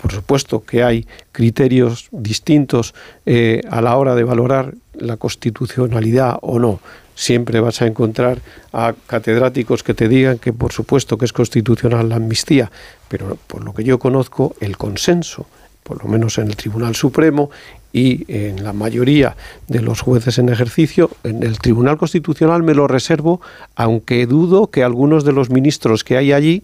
[0.00, 2.94] por supuesto que hay criterios distintos
[3.26, 6.80] eh, a la hora de valorar la constitucionalidad o no.
[7.16, 8.38] Siempre vas a encontrar
[8.72, 12.70] a catedráticos que te digan que por supuesto que es constitucional la amnistía,
[13.08, 15.46] pero por lo que yo conozco, el consenso,
[15.82, 17.50] por lo menos en el Tribunal Supremo
[17.92, 19.36] y en la mayoría
[19.66, 23.40] de los jueces en ejercicio, en el Tribunal Constitucional me lo reservo,
[23.74, 26.62] aunque dudo que algunos de los ministros que hay allí,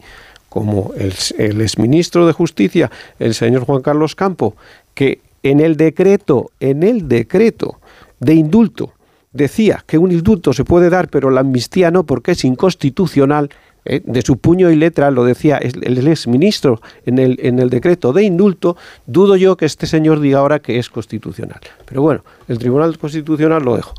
[0.52, 4.54] como el, exministro de Justicia, el señor Juan Carlos Campo,
[4.92, 7.78] que en el decreto, en el decreto
[8.20, 8.92] de indulto,
[9.32, 13.50] decía que un indulto se puede dar, pero la amnistía no, porque es inconstitucional,
[13.84, 14.02] ¿eh?
[14.04, 18.24] de su puño y letra lo decía el, exministro en el, en el decreto de
[18.24, 18.76] indulto,
[19.06, 21.60] dudo yo que este señor diga ahora que es constitucional.
[21.86, 23.94] Pero bueno, el Tribunal Constitucional lo dejo.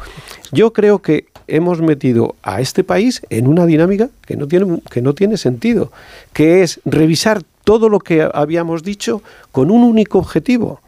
[0.51, 5.01] Yo creo que hemos metido a este país en una dinámica que no tiene, que
[5.01, 5.91] no tiene sentido,
[6.31, 9.21] que es revisar todo lo que habíamos dicho
[9.51, 10.81] con un único objetivo,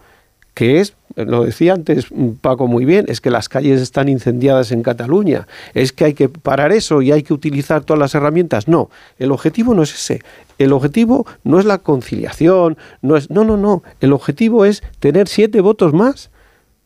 [0.55, 2.07] que es lo decía antes
[2.41, 6.27] Paco muy bien, es que las calles están incendiadas en Cataluña, es que hay que
[6.27, 8.67] parar eso y hay que utilizar todas las herramientas.
[8.67, 10.21] No, el objetivo no es ese.
[10.57, 13.29] El objetivo no es la conciliación, no es.
[13.29, 13.83] No, no, no.
[13.99, 16.31] El objetivo es tener siete votos más.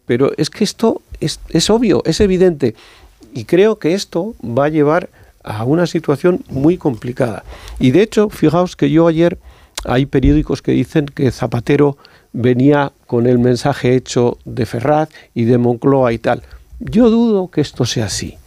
[0.05, 2.73] Pero es que esto es, es obvio, es evidente.
[3.33, 5.09] Y creo que esto va a llevar
[5.43, 7.43] a una situación muy complicada.
[7.79, 9.37] Y de hecho, fijaos que yo ayer
[9.85, 11.97] hay periódicos que dicen que Zapatero
[12.33, 16.43] venía con el mensaje hecho de Ferraz y de Moncloa y tal.
[16.79, 18.37] Yo dudo que esto sea así.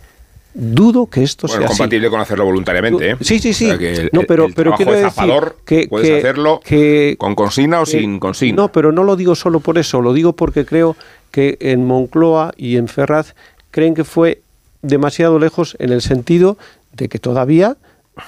[0.54, 3.10] Dudo que esto bueno, sea es compatible con hacerlo voluntariamente.
[3.12, 3.16] ¿eh?
[3.22, 3.64] Sí, sí, sí.
[3.64, 6.18] O sea, que el, no, pero, el pero quiero de decir zapador que, puedes que-
[6.18, 8.56] hacerlo que- con consigna o sin consigna.
[8.62, 10.94] No, pero no lo digo solo por eso, lo digo porque creo
[11.30, 13.34] que en Moncloa y en Ferraz
[13.70, 14.42] creen que fue
[14.82, 16.58] demasiado lejos en el sentido
[16.92, 17.78] de que todavía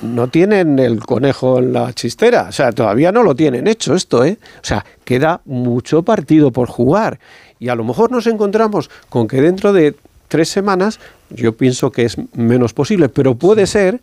[0.01, 4.25] no tienen el conejo en la chistera, o sea, todavía no lo tienen hecho esto,
[4.25, 4.39] ¿eh?
[4.57, 7.19] O sea, queda mucho partido por jugar
[7.59, 9.95] y a lo mejor nos encontramos con que dentro de
[10.29, 14.01] tres semanas, yo pienso que es menos posible, pero puede ser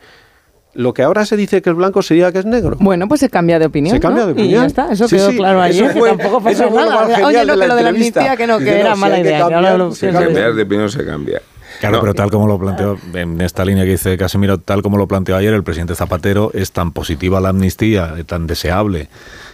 [0.73, 2.77] lo que ahora se dice que es blanco se diga que es negro.
[2.79, 3.93] Bueno, pues se cambia de opinión.
[3.95, 4.27] Se cambia ¿no?
[4.27, 4.51] de opinión.
[4.51, 6.75] Y ya está, eso Sí, quedó sí, claro eso ayer, fue- que tampoco eso pasó
[6.85, 7.25] nada.
[7.27, 9.19] Oye, no, que lo de la amnistía, que no, que Dice, era no, si mala
[9.19, 9.39] idea.
[9.39, 10.13] cambiar, se sí.
[10.17, 11.41] Cambiar de opinión se cambia.
[11.81, 14.97] Claro, No, pero tal como lo planteó, en esta línea que dice Casemiro, tal como
[14.97, 19.09] lo planteó ayer el presidente Zapatero, es tan positiva la amnistía, tan deseable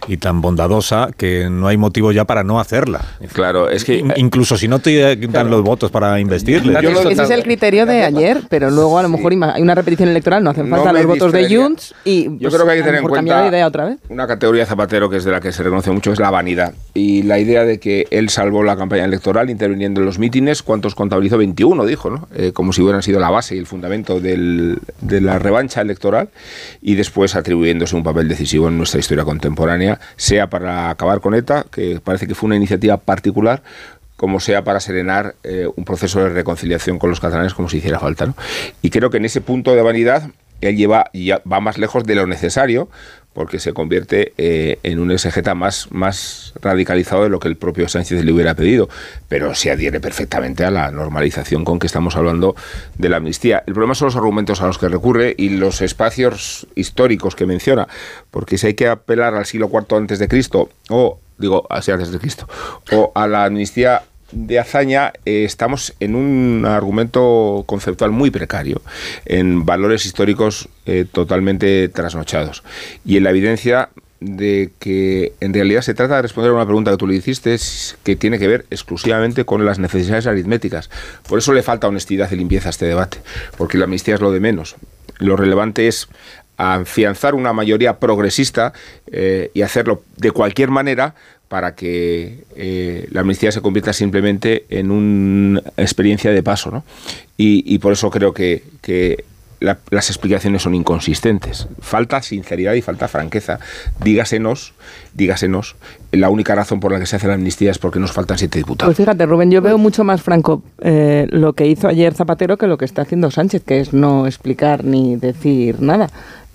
[0.08, 3.02] y tan bondadosa que no hay motivo ya para no hacerla.
[3.34, 3.98] Claro, es que...
[4.00, 6.78] In- Incluso si no te dan los votos para investirle.
[7.12, 10.44] Ese es el criterio de ayer, pero luego a lo mejor hay una repetición electoral,
[10.44, 11.48] no hacen falta los votos de.
[11.56, 13.98] Junts y Yo pues, creo que hay que tener en cuenta de idea otra vez.
[14.10, 16.74] una categoría de Zapatero que es de la que se reconoce mucho, es la vanidad.
[16.94, 20.94] Y la idea de que él salvó la campaña electoral interviniendo en los mítines, ¿cuántos
[20.96, 21.38] contabilizó?
[21.38, 22.28] 21, dijo, ¿no?
[22.36, 26.30] Eh, como si hubieran sido la base y el fundamento del- de la revancha electoral
[26.82, 31.66] y después atribuyéndose un papel decisivo en nuestra historia contemporánea, sea para acabar con ETA,
[31.72, 33.64] que parece que fue una iniciativa particular,
[34.16, 38.00] como sea para serenar eh, un proceso de reconciliación con los catalanes como si hiciera
[38.00, 38.34] falta.
[38.82, 40.32] Y creo que en ese punto de vanidad
[40.62, 41.12] él lleva,
[41.52, 42.90] va más lejos de lo necesario
[43.38, 47.88] porque se convierte eh, en un exegeta más, más radicalizado de lo que el propio
[47.88, 48.90] Sánchez le hubiera pedido,
[49.30, 52.56] pero se adhiere perfectamente a la normalización con que estamos hablando
[52.98, 53.64] de la amnistía.
[53.68, 57.88] El problema son los argumentos a los que recurre y los espacios históricos que menciona,
[58.32, 62.12] porque si hay que apelar al siglo IV antes de Cristo o digo así antes
[62.12, 62.48] de Cristo
[62.92, 64.02] o a la amnistía
[64.32, 68.82] de hazaña eh, estamos en un argumento conceptual muy precario,
[69.26, 72.64] en valores históricos eh, totalmente trasnochados
[73.06, 76.92] y en la evidencia de que en realidad se trata de responder a una pregunta
[76.92, 77.56] que tú le hiciste
[78.04, 80.90] que tiene que ver exclusivamente con las necesidades aritméticas.
[81.28, 83.20] Por eso le falta honestidad y limpieza a este debate,
[83.58, 84.76] porque la amnistía es lo de menos.
[85.20, 86.08] Lo relevante es
[86.58, 88.74] afianzar una mayoría progresista
[89.12, 91.14] eh, y hacerlo de cualquier manera
[91.48, 96.72] para que eh, la amnistía se convierta simplemente en una experiencia de paso.
[96.72, 96.84] ¿no?
[97.38, 99.24] Y, por eso creo que, que
[99.60, 101.68] la- las explicaciones son inconsistentes.
[101.80, 103.60] Falta sinceridad y falta franqueza.
[104.04, 104.74] Dígasenos,
[105.14, 105.76] dígasenos,
[106.12, 108.60] la única razón por la que se hace la amnistía es porque nos faltan siete
[108.60, 108.90] diputados.
[108.90, 112.68] Pues fíjate, Rubén, yo veo mucho más franco eh, lo que hizo ayer Zapatero que
[112.68, 116.10] lo que está haciendo Sánchez, que es no explicar ni decir nada.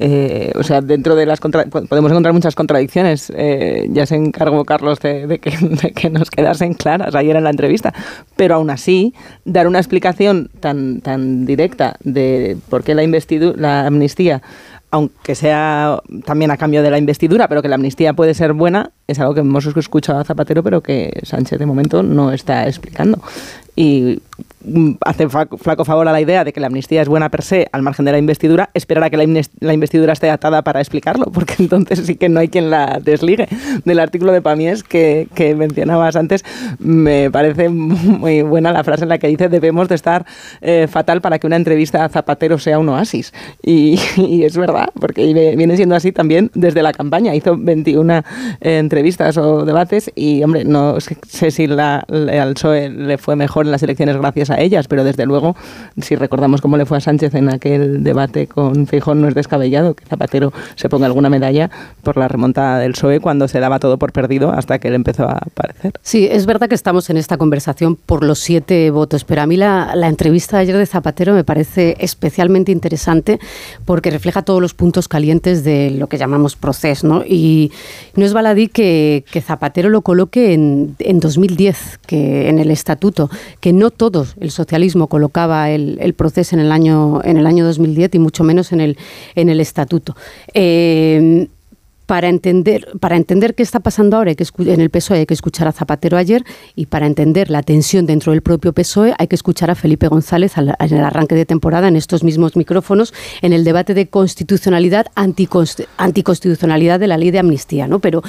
[0.04, 3.32] Eh, o sea, dentro de las podemos encontrar muchas contradicciones.
[3.36, 7.94] Eh, ya se encargó Carlos de, que, nos quedasen claras ayer en la entrevista.
[8.34, 13.02] Pero aún así, dar una explicación tan, tan directa de por qué la,
[13.56, 14.42] la amnistía
[14.90, 18.90] aunque sea también a cambio de la investidura, pero que la amnistía puede ser buena,
[19.06, 23.18] es algo que hemos escuchado a Zapatero, pero que Sánchez de momento no está explicando.
[23.74, 24.20] Y
[25.04, 27.82] hace flaco favor a la idea de que la amnistía es buena per se al
[27.82, 32.00] margen de la investidura, esperar a que la, investidura esté atada para explicarlo, porque entonces
[32.06, 33.48] sí que no hay quien la desligue.
[33.84, 36.44] Del artículo de Pamies que, que mencionabas antes,
[36.78, 40.24] me parece muy buena la frase en la que dice debemos de estar
[40.60, 43.32] eh, fatal para que una entrevista a Zapatero sea un oasis.
[43.62, 43.98] Y,
[44.44, 47.34] es verdad, porque viene siendo así también desde la campaña.
[47.34, 48.22] Hizo 21 eh,
[48.78, 53.72] entrevistas o debates y, hombre, no sé si la, al PSOE le fue mejor en
[53.72, 55.54] las elecciones gracias a ellas, pero desde luego,
[56.00, 59.94] si recordamos cómo le fue a Sánchez en aquel debate con Fijón, no es descabellado
[59.94, 61.70] que Zapatero se ponga alguna medalla
[62.02, 65.28] por la remontada del PSOE cuando se daba todo por perdido hasta que él empezó
[65.28, 65.92] a aparecer.
[66.02, 69.56] Sí, es verdad que estamos en esta conversación por los siete votos, pero a mí
[69.56, 73.38] la, entrevista de ayer de Zapatero me parece especialmente interesante
[73.84, 77.24] porque refleja todos los puntos calientes de lo que llamamos proceso, ¿no?
[77.24, 77.72] Y
[78.16, 83.30] no es baladí que, que Zapatero lo coloque en, en 2010, que en el estatuto,
[83.60, 83.90] que no
[84.40, 88.72] el socialismo colocaba el, proceso en el año en el año 2010 y mucho menos
[88.72, 88.98] en el
[89.34, 90.16] en el estatuto.
[90.54, 91.48] Eh,
[92.12, 95.68] para entender, para entender qué está pasando ahora que en el PSOE hay que escuchar
[95.68, 96.44] a Zapatero ayer
[96.74, 100.52] y para entender la tensión dentro del propio PSOE hay que escuchar a Felipe González
[100.58, 107.00] en el arranque de temporada en estos mismos micrófonos en el debate de constitucionalidad, anticonstitucionalidad
[107.00, 107.86] de la ley de amnistía.
[107.86, 107.98] ¿no?
[108.00, 108.22] Pero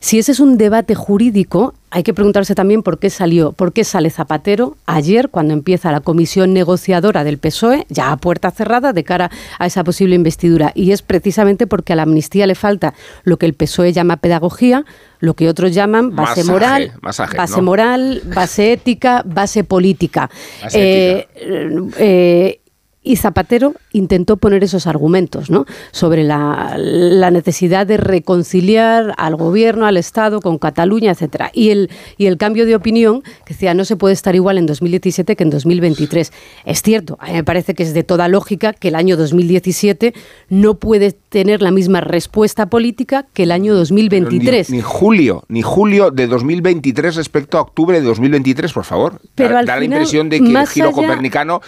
[0.00, 3.82] si ese es un debate jurídico, hay que preguntarse también por qué salió, por qué
[3.82, 9.04] sale Zapatero ayer cuando empieza la comisión negociadora del PSOE, ya a puerta cerrada de
[9.04, 10.72] cara a esa posible investidura.
[10.74, 12.94] Y es precisamente porque a la amnistía le falta
[13.24, 14.84] lo que el PSOE llama pedagogía,
[15.20, 20.30] lo que otros llaman base moral, base moral, base ética, base política.
[20.72, 21.26] Eh,
[21.98, 22.60] eh,
[23.08, 25.64] y Zapatero intentó poner esos argumentos ¿no?
[25.92, 26.76] sobre la,
[27.30, 31.50] necesidad de reconciliar al gobierno, al Estado, con Cataluña, etcétera.
[31.54, 31.88] Y el,
[32.18, 35.42] y el cambio de opinión, que decía, no se puede estar igual en 2017 que
[35.42, 36.32] en 2023.
[36.66, 40.12] Es cierto, a mí me parece que es de toda lógica que el año 2017
[40.50, 44.70] no puede tener la misma respuesta política que el año 2023.
[44.70, 49.20] Ni, julio, ni julio de 2023 respecto a octubre de 2023, por favor.
[49.34, 51.60] Pero da, la impresión de que el giro copernicano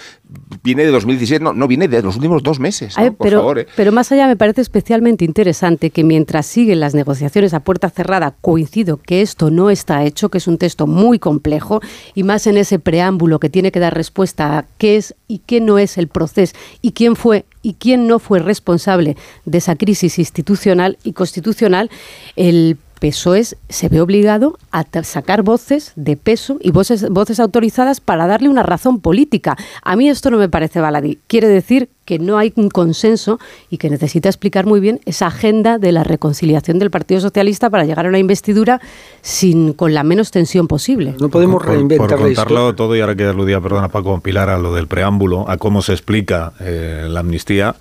[0.63, 2.95] viene de 2017, no, no viene de los últimos dos meses.
[2.95, 3.67] por pero, favor, ¿eh?
[3.77, 8.35] pero más allá me parece especialmente interesante que mientras siguen las negociaciones a puerta cerrada,
[8.41, 11.81] coincido que esto no está hecho, que es un texto muy complejo
[12.15, 15.61] y más en ese preámbulo que tiene que dar respuesta a qué es y qué
[15.61, 20.19] no es el proceso y quién fue y quién no fue responsable de esa crisis
[20.19, 21.91] institucional y constitucional,
[22.37, 28.27] el PSOE se ve obligado a sacar voces de peso y voces, voces autorizadas para
[28.27, 29.57] darle una razón política.
[29.83, 31.19] A mí esto no me parece baladí.
[31.27, 33.39] Quiere decir que no hay un consenso
[33.71, 37.85] y que necesita explicar muy bien esa agenda de la reconciliación del Partido Socialista para
[37.85, 38.81] llegar a una investidura
[39.23, 41.15] sin con la menos tensión posible.
[41.21, 44.75] No podemos reinventar por, contarlo todo y ahora que aludía, perdona Paco Pilar, a lo
[44.75, 47.77] del preámbulo, a cómo se explica eh, la amnistía.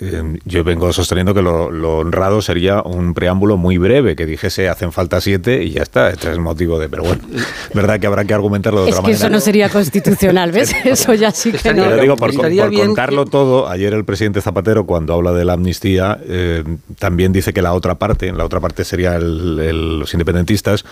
[0.00, 4.92] Em, yo vengo sosteniendo que lo, honrado sería un preámbulo muy breve, que dijese hacen
[4.92, 6.10] falta siete y ya está.
[6.10, 6.88] Este es el motivo de.
[6.88, 7.22] Pero bueno,
[7.74, 9.14] verdad que habrá que argumentarlo de otra manera.
[9.14, 10.72] Es que eso no sería constitucional, ¿ves?
[10.84, 11.82] eso ya sí que no.
[11.82, 16.62] Pero digo, por, contarlo todo, ayer el presidente Zapatero, cuando habla de la amnistía, eh,
[17.00, 20.84] también dice que la otra parte, la otra parte sería los independentistas,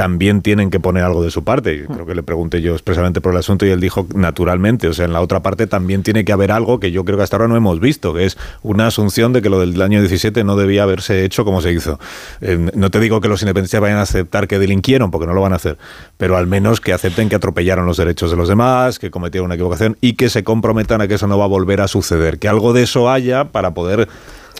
[0.00, 1.84] también tienen que poner algo de su parte.
[1.84, 5.04] Creo que le pregunté yo expresamente por el asunto y él dijo naturalmente, o sea,
[5.04, 7.48] en la otra parte también tiene que haber algo que yo creo que hasta ahora
[7.48, 10.84] no hemos visto, que es una asunción de que lo del año 17 no debía
[10.84, 12.00] haberse hecho como se hizo.
[12.40, 15.42] Eh, no te digo que los independentistas vayan a aceptar que delinquieron, porque no lo
[15.42, 15.76] van a hacer,
[16.16, 19.56] pero al menos que acepten que atropellaron los derechos de los demás, que cometieron una
[19.56, 22.48] equivocación y que se comprometan a que eso no va a volver a suceder, que
[22.48, 24.08] algo de eso haya para poder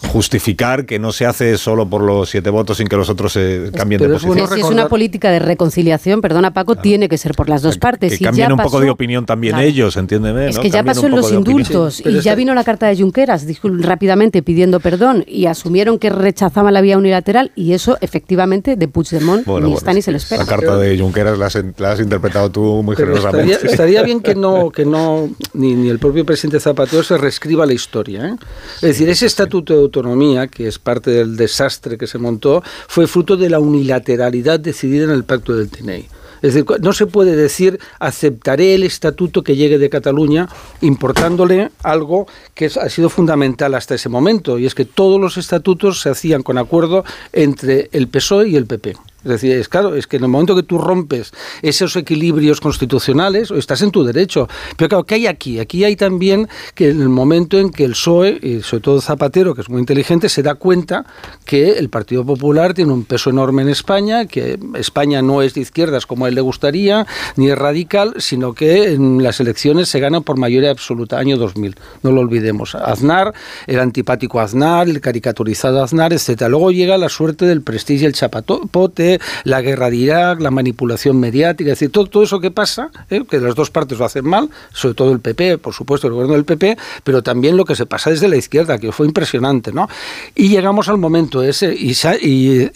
[0.09, 3.71] justificar que no se hace solo por los siete votos sin que los otros se
[3.75, 4.49] cambien de posición.
[4.49, 8.19] si es una política de reconciliación, perdona Paco, tiene que ser por las dos partes.
[8.19, 10.49] Que cambien un poco de opinión también ellos, entiéndeme.
[10.49, 14.43] Es que ya pasó en los indultos y ya vino la carta de Junqueras rápidamente
[14.43, 19.75] pidiendo perdón y asumieron que rechazaban la vía unilateral y eso efectivamente de Puigdemont ni
[19.75, 20.43] está ni se le espera.
[20.43, 21.47] La carta de Junqueras la
[21.91, 23.67] has, interpretado tú muy generosamente.
[23.67, 27.75] Estaría, bien que no que no ni, ni, el propio presidente Zapatero se reescriba la
[27.75, 28.27] historia.
[28.27, 28.37] ¿eh?
[28.77, 33.37] Es decir, ese estatuto autonomía, que es parte del desastre que se montó, fue fruto
[33.37, 36.07] de la unilateralidad decidida en el pacto del TNI.
[36.43, 40.49] Es decir, no se puede decir aceptaré el estatuto que llegue de Cataluña
[40.81, 46.01] importándole algo que ha sido fundamental hasta ese momento, y es que todos los estatutos
[46.01, 48.97] se hacían con acuerdo entre el PSOE y el PP.
[49.25, 53.51] Es decir, es claro, es que en el momento que tú rompes esos equilibrios constitucionales,
[53.51, 54.49] estás en tu derecho.
[54.77, 55.59] Pero claro, ¿qué hay aquí?
[55.59, 59.55] Aquí hay también que en el momento en que el PSOE, y sobre todo Zapatero,
[59.55, 61.05] que es muy inteligente, se da cuenta
[61.45, 65.61] que el Partido Popular tiene un peso enorme en España, que España no es de
[65.61, 67.07] izquierdas como a él le gustaría,
[67.37, 71.77] ni es radical, sino que en las elecciones se gana por mayoría absoluta, año 2000.
[72.03, 72.75] No lo olvidemos.
[72.75, 73.35] Aznar,
[73.67, 76.49] el antipático Aznar, el caricaturizado Aznar, etcétera.
[76.49, 79.10] Luego llega la suerte del prestigio, el chapapote,
[79.45, 83.23] la guerra de Irak, la manipulación mediática, es decir, todo, todo eso que pasa, ¿eh?
[83.29, 86.35] que las dos partes lo hacen mal, sobre todo el PP, por supuesto, el gobierno
[86.35, 89.89] del PP, pero también lo que se pasa desde la izquierda, que fue impresionante, ¿no?
[90.35, 91.95] Y llegamos al momento ese, y,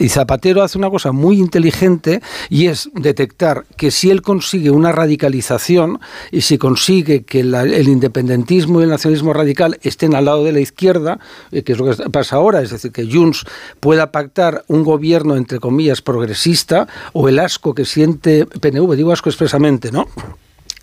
[0.09, 6.01] Zapatero hace una cosa muy inteligente, y es detectar que si él consigue una radicalización,
[6.31, 10.61] y si consigue que el independentismo y el nacionalismo radical estén al lado de la
[10.61, 11.19] izquierda,
[11.51, 13.45] eh, que es lo que pasa ahora, es decir, que Junts
[13.81, 16.24] pueda pactar un gobierno, entre comillas, progresista,
[17.13, 20.09] o el asco que siente PNV, digo asco expresamente, ¿no?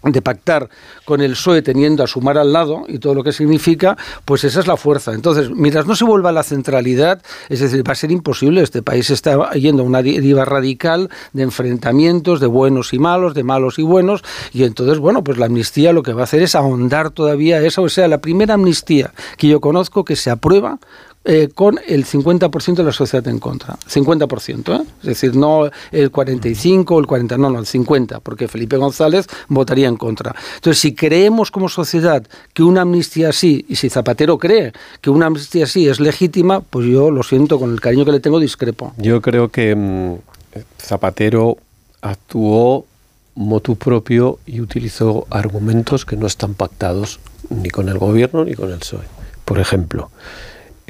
[0.03, 0.69] de pactar
[1.05, 4.59] con el PSOE teniendo a Sumar al lado y todo lo que significa, pues esa
[4.59, 5.13] es la fuerza.
[5.13, 8.63] Entonces, mientras no se vuelva a la centralidad, es decir, va a ser imposible.
[8.63, 13.43] Este país está yendo a una deriva radical de enfrentamientos de buenos y malos, de
[13.43, 14.23] malos y buenos,
[14.53, 17.81] y entonces, bueno, pues la amnistía lo que va a hacer es ahondar todavía esa,
[17.81, 20.79] o sea, la primera amnistía que yo conozco que se aprueba
[21.23, 23.77] eh, con el 50% de la sociedad en contra.
[23.87, 24.85] 50%, ¿eh?
[25.01, 29.27] Es decir, no el 45 o el 40, no, no, el 50, porque Felipe González
[29.47, 30.35] votaría en contra.
[30.55, 35.27] Entonces, si creemos como sociedad que una amnistía así, y si Zapatero cree que una
[35.27, 38.93] amnistía así es legítima, pues yo lo siento, con el cariño que le tengo, discrepo.
[38.97, 40.15] Yo creo que mm,
[40.79, 41.57] Zapatero
[42.01, 42.85] actuó
[43.35, 47.19] motu propio y utilizó argumentos que no están pactados
[47.49, 49.05] ni con el gobierno ni con el PSOE.
[49.45, 50.09] Por ejemplo,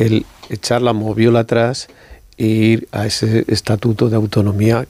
[0.01, 1.87] el echarla moviola atrás
[2.37, 4.87] e ir a ese estatuto de autonomía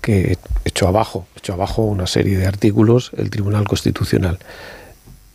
[0.00, 4.38] que echó abajo, echó abajo una serie de artículos el Tribunal Constitucional.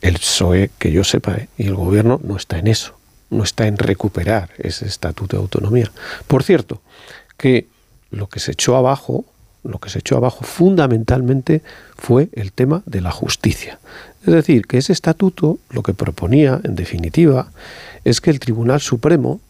[0.01, 1.49] El PSOE, que yo sepa, ¿eh?
[1.57, 2.95] y el gobierno no está en eso,
[3.29, 5.91] no está en recuperar ese estatuto de autonomía.
[6.27, 6.81] Por cierto,
[7.37, 7.67] que
[8.11, 9.25] lo que se echó abajo,
[9.63, 11.61] lo que se echó abajo fundamentalmente
[11.97, 13.79] fue el tema de la justicia.
[14.25, 17.51] Es decir, que ese estatuto lo que proponía, en definitiva,
[18.03, 19.41] es que el Tribunal Supremo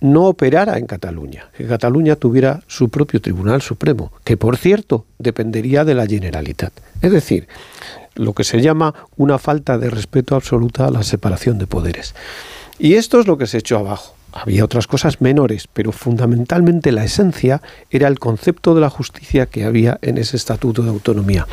[0.00, 5.84] no operara en Cataluña, que Cataluña tuviera su propio Tribunal Supremo, que por cierto dependería
[5.84, 6.72] de la Generalitat.
[7.02, 7.48] Es decir,
[8.14, 12.14] lo que se llama una falta de respeto absoluta a la separación de poderes.
[12.78, 14.14] Y esto es lo que se echó abajo.
[14.32, 19.64] Había otras cosas menores, pero fundamentalmente la esencia era el concepto de la justicia que
[19.64, 21.46] había en ese estatuto de autonomía.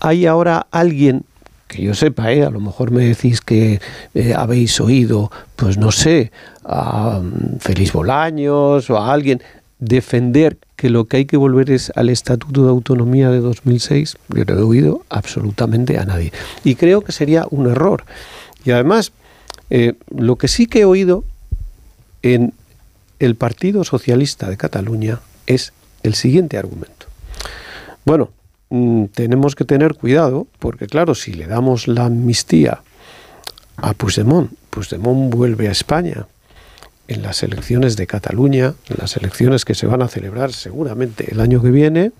[0.00, 1.24] Hay ahora alguien
[1.72, 2.44] que yo sepa, ¿eh?
[2.44, 3.80] a lo mejor me decís que
[4.14, 6.30] eh, habéis oído, pues no sé,
[6.64, 9.42] a um, Félix Bolaños o a alguien
[9.78, 14.44] defender que lo que hay que volver es al Estatuto de Autonomía de 2006, yo
[14.44, 16.30] no he oído absolutamente a nadie.
[16.62, 18.04] Y creo que sería un error.
[18.64, 19.12] Y además,
[19.70, 21.24] eh, lo que sí que he oído
[22.22, 22.52] en
[23.18, 27.06] el Partido Socialista de Cataluña es el siguiente argumento.
[28.04, 28.30] Bueno,
[28.74, 32.80] Mm, tenemos que tener cuidado, porque claro, si le damos la amnistía
[33.76, 36.26] a Puigdemont, Puigdemont vuelve a España
[37.06, 41.42] en las elecciones de Cataluña, en las elecciones que se van a celebrar seguramente el
[41.42, 42.12] año que viene,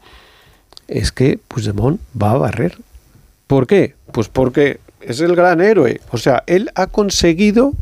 [0.89, 2.77] es que Puigdemont va a barrer.
[3.47, 3.95] ¿Por qué?
[4.13, 6.03] Pues porque es el gran héroe.
[6.11, 7.73] O sea, él ha conseguido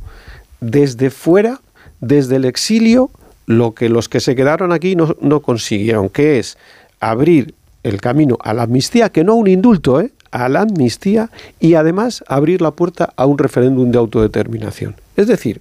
[0.60, 1.60] desde fuera,
[2.00, 3.10] desde el exilio,
[3.46, 6.56] lo que los que se quedaron aquí no, no consiguieron, que es
[7.00, 10.12] abrir el camino a la amnistía, que no un indulto, ¿eh?
[10.31, 14.97] a la amnistía y además abrir la puerta a un referéndum de autodeterminación.
[15.16, 15.61] Es decir,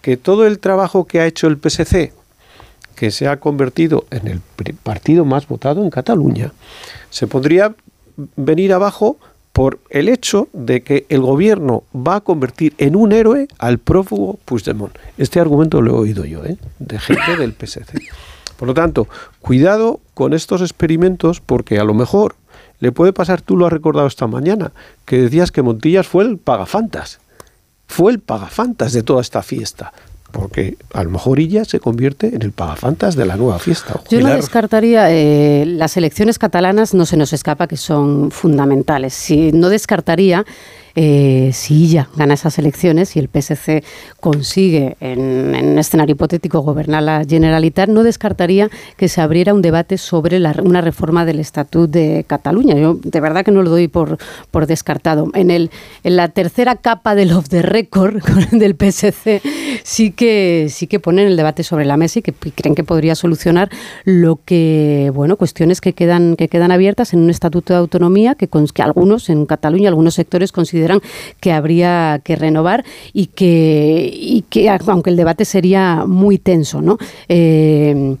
[0.00, 2.12] que todo el trabajo que ha hecho el PSC,
[2.96, 4.40] que se ha convertido en el
[4.82, 6.52] partido más votado en Cataluña,
[7.10, 7.74] se podría
[8.36, 9.18] venir abajo
[9.52, 14.38] por el hecho de que el gobierno va a convertir en un héroe al prófugo
[14.44, 14.96] Puigdemont.
[15.18, 16.56] Este argumento lo he oído yo, ¿eh?
[16.78, 18.00] de gente del PSC.
[18.62, 19.08] Por lo tanto,
[19.40, 22.36] cuidado con estos experimentos porque a lo mejor
[22.78, 24.70] le puede pasar, tú lo has recordado esta mañana,
[25.04, 27.18] que decías que Montillas fue el pagafantas.
[27.88, 29.92] Fue el pagafantas de toda esta fiesta
[30.30, 34.00] porque a lo mejor ella se convierte en el pagafantas de la nueva fiesta.
[34.08, 39.12] Yo no descartaría, eh, las elecciones catalanas no se nos escapa que son fundamentales.
[39.12, 40.46] Si no descartaría
[40.94, 43.82] eh, si ella gana esas elecciones y el PSC
[44.20, 49.62] consigue en, en, un escenario hipotético gobernar la Generalitat, no descartaría que se abriera un
[49.62, 52.76] debate sobre la, una reforma del Estatut de Cataluña.
[52.76, 54.18] Yo de verdad que no lo doy por,
[54.50, 55.30] por descartado.
[55.34, 55.70] En, el,
[56.04, 58.22] en la tercera capa del off the record
[58.52, 59.40] del PSC
[59.84, 63.14] sí que, sí que ponen el debate sobre la mesa y que creen que podría
[63.14, 63.70] solucionar
[64.04, 68.48] lo que, bueno, cuestiones que quedan, que quedan abiertas en un estatuto de autonomía que,
[68.48, 70.81] que algunos en Cataluña, algunos sectores consideran
[71.40, 76.98] que habría que renovar y que, y que aunque el debate sería muy tenso, ¿no?
[77.28, 78.16] Eh,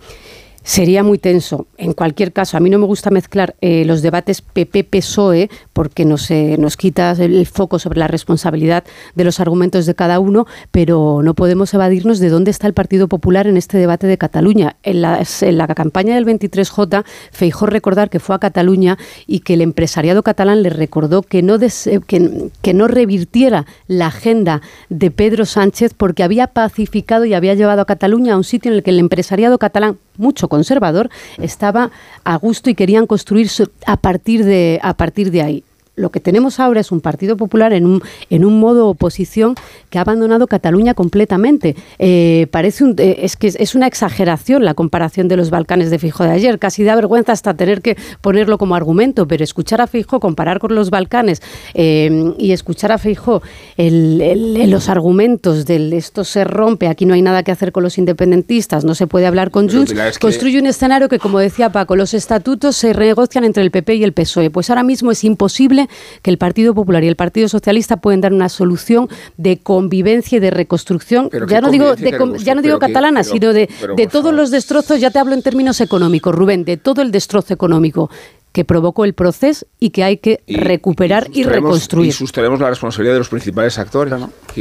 [0.64, 1.66] sería muy tenso.
[1.76, 6.30] En cualquier caso, a mí no me gusta mezclar eh, los debates PP-PSOE porque nos,
[6.30, 8.84] eh, nos quita el foco sobre la responsabilidad
[9.14, 13.08] de los argumentos de cada uno, pero no podemos evadirnos de dónde está el Partido
[13.08, 14.76] Popular en este debate de Cataluña.
[14.82, 19.54] En la, en la campaña del 23J, Feijó recordar que fue a Cataluña y que
[19.54, 25.44] el empresariado catalán le recordó que no, que, que no revirtiera la agenda de Pedro
[25.44, 28.90] Sánchez porque había pacificado y había llevado a Cataluña a un sitio en el que
[28.90, 31.90] el empresariado catalán mucho conservador, estaba
[32.24, 33.50] a gusto y querían construir
[33.86, 35.64] a partir de, a partir de ahí
[35.94, 39.54] lo que tenemos ahora es un Partido Popular en un, en un modo oposición
[39.90, 41.76] que ha abandonado Cataluña completamente.
[41.98, 45.98] Eh, parece un, eh, es que es una exageración la comparación de los Balcanes de
[45.98, 46.58] Fijo de ayer.
[46.58, 50.74] Casi da vergüenza hasta tener que ponerlo como argumento, pero escuchar a Fijo comparar con
[50.74, 51.42] los Balcanes
[51.74, 53.42] eh, y escuchar a Fijo
[53.76, 57.98] el, los argumentos del esto se rompe, aquí no hay nada que hacer con los
[57.98, 61.96] independentistas, no se puede hablar con Junts, es construye un escenario que, como decía Paco,
[61.96, 64.50] los estatutos se renegocian entre el PP y el PSOE.
[64.50, 65.81] Pues ahora mismo es imposible
[66.22, 70.40] que el Partido Popular y el Partido Socialista pueden dar una solución de convivencia y
[70.40, 74.50] de reconstrucción, ya no digo, de, ya no digo catalana, sino de, de todos los
[74.50, 78.10] destrozos, ya te hablo en términos económicos, Rubén, de todo el destrozo económico
[78.52, 82.10] que provocó el proceso y que hay que recuperar y, reconstruir.
[82.10, 84.14] Y sustraemos la responsabilidad de los principales actores,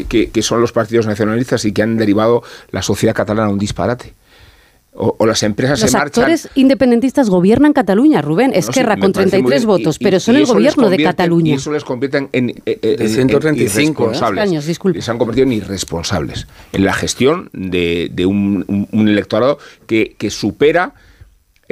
[0.08, 2.42] que, que, son los partidos nacionalistas y que han derivado
[2.72, 4.14] la sociedad catalana a un disparate.
[4.94, 6.24] O, las empresas los se marchan.
[6.24, 8.52] Los actores independentistas gobiernan Cataluña, Rubén.
[8.54, 11.52] Esquerra con 33 votos, pero son el gobierno de Cataluña.
[11.52, 14.44] Y eso les convierte en, en, en, 135 irresponsables.
[14.44, 19.08] Años, y se han convertido en irresponsables en la gestión de, de un, un, un,
[19.08, 20.94] electorado que, que supera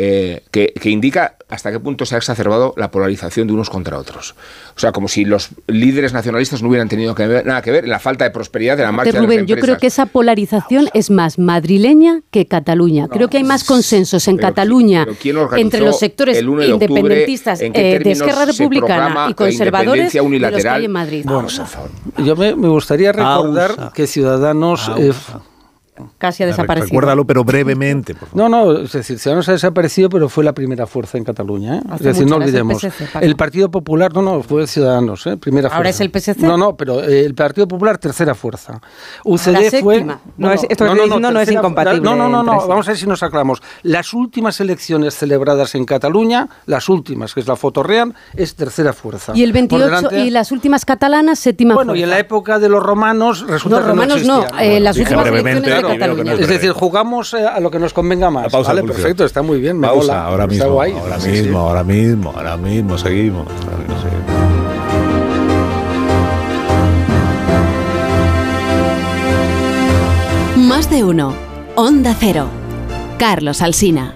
[0.02, 4.36] eh, que, indica hasta qué punto se ha exacerbado la polarización de unos contra otros.
[4.76, 8.00] O sea, como si los líderes nacionalistas no hubieran tenido nada que ver en la
[8.00, 11.10] falta de prosperidad de la marcha Rubén, de las Yo creo que esa polarización es
[11.10, 13.08] más madrileña que Cataluña.
[13.08, 15.08] creo que hay más consensos en Cataluña
[15.58, 20.92] entre los sectores independentistas eh, de Esquerra Republicana y conservadores de los que hay en
[20.92, 21.26] Madrid.
[22.18, 24.92] yo me, gustaría recordar que Ciudadanos
[26.20, 26.90] casi ha desaparecido.
[26.90, 28.16] Recuérdalo, pero brevemente.
[28.34, 31.78] No, no, es decir, Ciudadanos ha desaparecido, pero fue la primera fuerza en Cataluña.
[31.78, 31.82] ¿eh?
[31.96, 32.86] Es decir, no olvidemos.
[33.22, 35.38] El, Partido Popular, no, no, fue Ciudadanos, ¿eh?
[35.38, 35.78] primera fuerza.
[35.78, 36.42] ¿Ahora es el PSC?
[36.42, 38.80] No, no, pero eh, el Partido Popular, tercera fuerza.
[39.24, 40.06] UCD fue.
[40.38, 42.02] No, es, esto que no, no, no, es incompatible.
[42.02, 43.64] No, no, no, no, vamos a ver si nos aclaramos.
[43.84, 48.94] Las últimas elecciones celebradas en Cataluña, las últimas, que es la foto real, es tercera
[48.94, 49.32] fuerza.
[49.36, 51.92] Y el 28, y las últimas catalanas, séptima bueno, fuerza.
[51.92, 55.26] Bueno, y en la época de los romanos resulta no, romanos no, eh, las últimas
[55.26, 58.52] elecciones es decir, jugamos eh, a lo que nos convenga más.
[58.52, 59.80] Pausa, vale, perfecto, está muy bien.
[59.80, 63.48] Me pausa, ahora mismo, ahora mismo, ahora mismo, ahora mismo, seguimos.
[70.56, 71.34] Más de uno.
[71.76, 72.48] Onda Cero.
[73.18, 74.16] Carlos Alsina.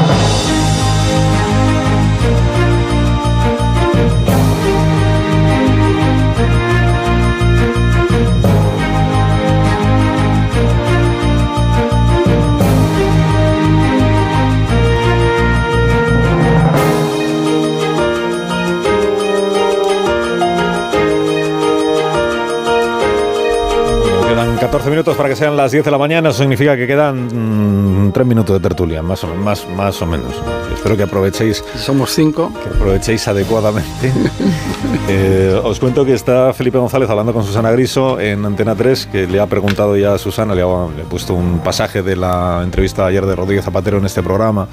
[24.61, 28.25] 14 minutos para que sean las 10 de la mañana, eso significa que quedan 3
[28.25, 30.35] mm, minutos de tertulia, más o, más, más o menos.
[30.71, 31.63] Espero que aprovechéis.
[31.77, 32.53] Somos 5.
[32.61, 34.13] Que aprovechéis adecuadamente.
[35.09, 39.25] eh, os cuento que está Felipe González hablando con Susana Griso en Antena 3, que
[39.25, 42.61] le ha preguntado ya a Susana, le ha, le ha puesto un pasaje de la
[42.63, 44.67] entrevista ayer de Rodríguez Zapatero en este programa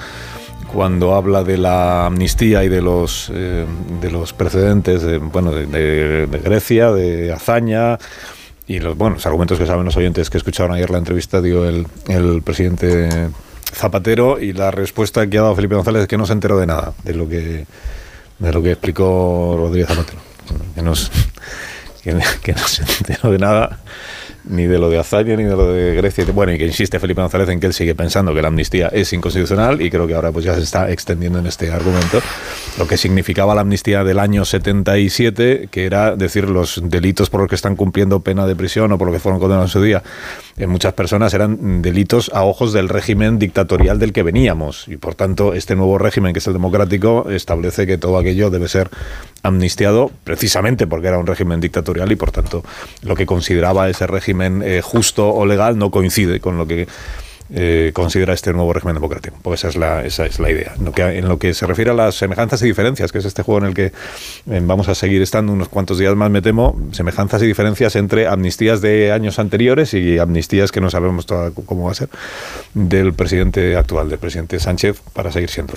[0.71, 3.65] cuando habla de la amnistía y de los, eh,
[4.03, 7.97] de los precedentes de, bueno, de, de, de Grecia, de hazaña,
[8.69, 11.67] y los, bueno, los argumentos que saben los oyentes que escucharon ayer la entrevista dio
[11.67, 13.31] el, el presidente
[13.73, 16.67] Zapatero y la respuesta que ha dado Felipe González es que no se enteró de
[16.67, 17.67] nada de lo que
[18.39, 20.21] de lo que explicó Rodríguez Zapatero.
[22.03, 23.81] que, que, que no se enteró de nada
[24.49, 26.25] ni de lo de Azaña ni de lo de Grecia.
[26.33, 29.13] Bueno, y que insiste Felipe González en que él sigue pensando que la amnistía es
[29.13, 32.21] inconstitucional y creo que ahora pues ya se está extendiendo en este argumento
[32.79, 37.49] lo que significaba la amnistía del año 77, que era decir los delitos por los
[37.49, 40.03] que están cumpliendo pena de prisión o por lo que fueron condenados en su día.
[40.59, 44.89] En muchas personas eran delitos a ojos del régimen dictatorial del que veníamos.
[44.89, 48.69] Y por tanto este nuevo régimen que es el democrático establece que todo aquello debe
[48.69, 48.91] ser
[49.43, 52.65] amnistiado precisamente porque era un régimen dictatorial y por tanto
[53.03, 56.89] lo que consideraba ese régimen eh, justo o legal no coincide con lo que
[57.51, 59.37] eh, considera este nuevo régimen democrático.
[59.43, 60.75] Pues esa es la, esa es la idea.
[60.77, 63.25] En lo, que, en lo que se refiere a las semejanzas y diferencias, que es
[63.25, 66.43] este juego en el que eh, vamos a seguir estando unos cuantos días más, me
[66.43, 71.27] temo, semejanzas y diferencias entre amnistías de años anteriores y amnistías que no sabemos
[71.67, 72.09] cómo va a ser
[72.75, 75.75] del presidente actual, del presidente Sánchez, para seguir siendo.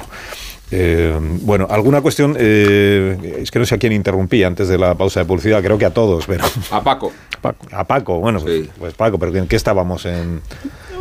[0.74, 4.96] Eh, bueno, alguna cuestión, eh, es que no sé a quién interrumpí antes de la
[4.96, 6.46] pausa de publicidad, creo que a todos, pero...
[6.72, 7.12] A Paco.
[7.72, 10.06] A Paco, bueno, pues, pues, Paco, pero ¿en qué estábamos?
[10.06, 10.42] En...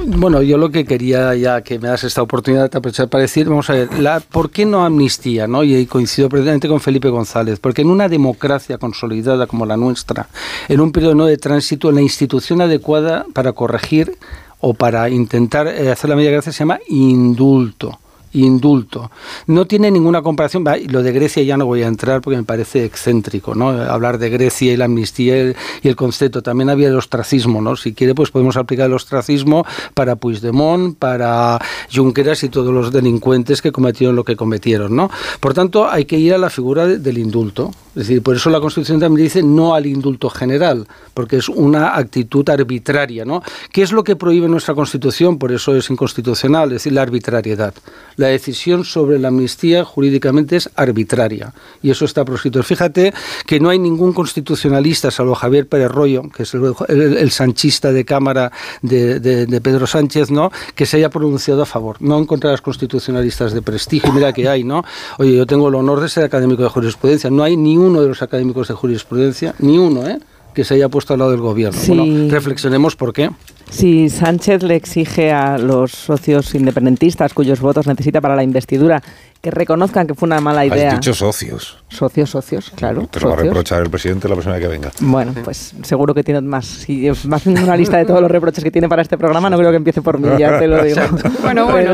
[0.07, 3.75] Bueno, yo lo que quería ya que me das esta oportunidad para decir, vamos a
[3.75, 5.47] ver, la, ¿por qué no amnistía?
[5.47, 5.63] ¿no?
[5.63, 10.29] Y coincido precisamente con Felipe González, porque en una democracia consolidada como la nuestra,
[10.69, 14.17] en un periodo de tránsito, la institución adecuada para corregir
[14.61, 17.99] o para intentar eh, hacer la medida gracia se llama indulto
[18.33, 19.11] indulto.
[19.47, 22.85] No tiene ninguna comparación, lo de Grecia ya no voy a entrar porque me parece
[22.85, 23.71] excéntrico, ¿no?
[23.71, 26.43] Hablar de Grecia y la amnistía y el concepto.
[26.43, 27.77] También había el ostracismo, ¿no?
[27.77, 31.59] Si quiere, pues podemos aplicar el ostracismo para Puigdemont, para
[31.95, 35.11] Junqueras y todos los delincuentes que cometieron lo que cometieron, ¿no?
[35.41, 37.71] Por tanto, hay que ir a la figura del indulto.
[37.91, 41.97] Es decir, por eso la Constitución también dice no al indulto general, porque es una
[41.97, 43.43] actitud arbitraria, ¿no?
[43.73, 45.39] ¿Qué es lo que prohíbe nuestra Constitución?
[45.39, 47.75] Por eso es inconstitucional, es decir, la arbitrariedad
[48.21, 51.53] la decisión sobre la amnistía jurídicamente es arbitraria
[51.83, 52.63] y eso está proscrito.
[52.63, 53.13] Fíjate
[53.47, 58.53] que no hay ningún constitucionalista, salvo Javier Pérez Rollo, que es el, sanchista de Cámara
[58.83, 60.53] de, Pedro Sánchez, ¿no?
[60.75, 61.97] que se haya pronunciado a favor.
[62.01, 64.85] No encontrarás constitucionalistas de prestigio, mira que hay, ¿no?
[65.19, 68.09] Oye, yo tengo el honor de ser académico de jurisprudencia, no hay ni uno de
[68.09, 70.19] los académicos de jurisprudencia, ni uno, ¿eh?
[70.55, 71.81] que se haya puesto al lado del gobierno.
[71.87, 73.31] Bueno, reflexionemos por qué.
[73.71, 79.01] Si Sánchez le exige a los socios independentistas cuyos votos necesita para la investidura
[79.41, 80.89] que reconozcan que fue una mala idea.
[80.89, 81.79] Has dicho socios.
[81.89, 83.07] Socios, socios, claro.
[83.07, 84.91] Te lo va a reprochar el presidente la persona que venga.
[85.01, 86.67] Bueno, pues seguro que tiene más.
[86.67, 89.57] Si más en una lista de todos los reproches que tiene para este programa, no
[89.57, 91.01] creo que empiece por mí, ya te lo digo.
[91.43, 91.93] bueno, bueno.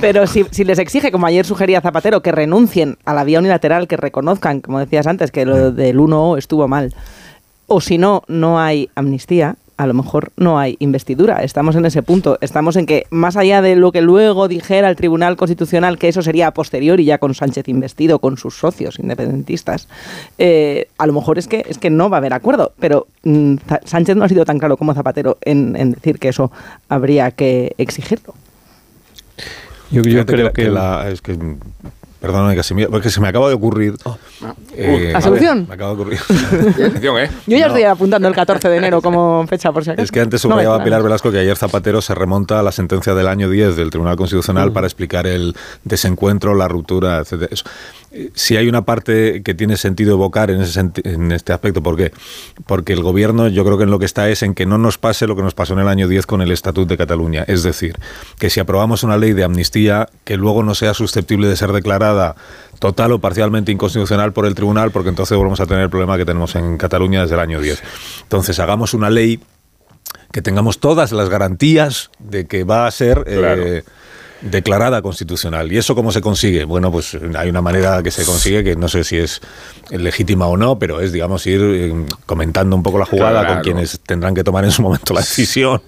[0.00, 3.88] Pero si, si, les exige, como ayer sugería Zapatero, que renuncien a la vía unilateral,
[3.88, 6.94] que reconozcan, como decías antes, que lo del 1 estuvo mal,
[7.66, 11.42] o si no, no hay amnistía, a lo mejor no hay investidura.
[11.42, 12.38] Estamos en ese punto.
[12.40, 16.22] Estamos en que, más allá de lo que luego dijera el Tribunal Constitucional, que eso
[16.22, 19.88] sería a posteriori, ya con Sánchez investido, con sus socios independentistas,
[20.38, 22.72] eh, a lo mejor es que, es que no va a haber acuerdo.
[22.78, 26.50] Pero mm, Sánchez no ha sido tan claro como Zapatero en, decir que eso
[26.88, 28.34] habría que exigirlo.
[29.90, 31.36] Yo, creo que, la, es que
[32.20, 33.94] Perdóname, que porque se me acaba de ocurrir.
[34.04, 34.16] Oh.
[34.74, 35.66] Eh, ¿La solución?
[35.68, 36.18] me acaba de ocurrir.
[36.80, 37.30] ¿eh?
[37.46, 40.02] Yo ya estoy apuntando el 14 de enero como fecha, por si acaso.
[40.02, 43.14] Es que antes subrayaba no Pilar Velasco que ayer Zapatero se remonta a la sentencia
[43.14, 44.72] del año 10 del Tribunal Constitucional mm.
[44.72, 45.54] para explicar el
[45.84, 47.52] desencuentro, la ruptura, etc
[48.34, 51.82] si hay una parte que tiene sentido evocar en, ese en este aspecto.
[51.82, 52.12] ¿Por qué?
[52.66, 54.98] Porque el gobierno yo creo que en lo que está es en que no nos
[54.98, 57.44] pase lo que nos pasó en el año 10 con el Estatut de Cataluña.
[57.46, 57.96] Es decir,
[58.38, 62.36] que si aprobamos una ley de amnistía que luego no sea susceptible de ser declarada
[62.78, 66.24] total o parcialmente inconstitucional por el tribunal, porque entonces volvemos a tener el problema que
[66.24, 67.82] tenemos en Cataluña desde el año 10.
[68.22, 69.40] Entonces, hagamos una ley
[70.32, 73.24] que tengamos todas las garantías de que va a ser...
[73.26, 73.82] Eh,
[74.40, 75.72] declarada constitucional.
[75.72, 76.64] ¿Y eso cómo se consigue?
[76.64, 79.40] Bueno, pues hay una manera que se consigue que no sé si es
[79.90, 84.00] legítima o no, pero es, digamos, ir eh, comentando un poco la jugada con quienes
[84.00, 85.80] tendrán que tomar en su momento la decisión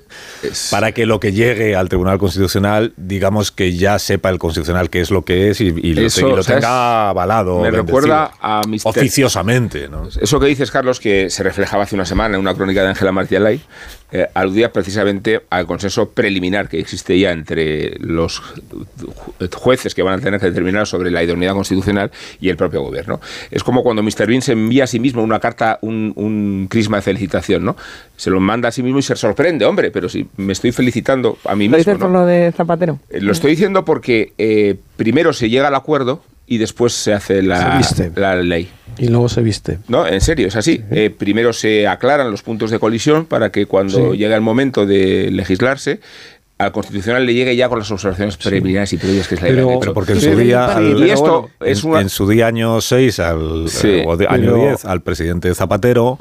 [0.70, 5.00] para que lo que llegue al Tribunal Constitucional, digamos que ya sepa el Constitucional qué
[5.00, 7.60] es lo que es y, lo, tenga avalado.
[7.60, 9.88] Me recuerda a Oficiosamente.
[9.88, 10.08] ¿no?
[10.20, 13.12] Eso que dices, Carlos, que se reflejaba hace una semana en una crónica de Ángela
[13.12, 13.60] Martialay,
[14.10, 18.42] eh, aludía precisamente al consenso preliminar que existe ya entre los
[19.54, 23.20] jueces que van a tener que determinar sobre la idoneidad constitucional y el propio gobierno.
[23.50, 24.26] Es como cuando Mr.
[24.26, 27.76] Bean se envía a sí mismo una carta, un, un crisma de felicitación, ¿no?
[28.16, 31.38] Se lo manda a sí mismo y se sorprende, hombre, pero si me estoy felicitando
[31.44, 31.72] a mí mismo.
[31.72, 32.98] ¿Lo dices por lo de Zapatero?
[33.10, 37.42] Eh, lo estoy diciendo porque eh, primero se llega al acuerdo y después se hace
[37.42, 37.80] la,
[38.16, 38.68] la ley.
[38.96, 39.78] Y luego se viste.
[39.88, 40.82] No, en serio, es así.
[40.90, 45.30] Eh, primero se aclaran los puntos de colisión para que cuando llegue el momento de
[45.30, 46.00] legislarse
[46.56, 49.64] al Constitucional le llegue ya con las observaciones preliminares y previas que es la idea.
[49.78, 52.00] Pero, porque en su día, al- y esto es una...
[52.00, 55.54] en su día año 6 al Sí, eh, o de- año pero- 10 al presidente
[55.54, 56.18] Zapatero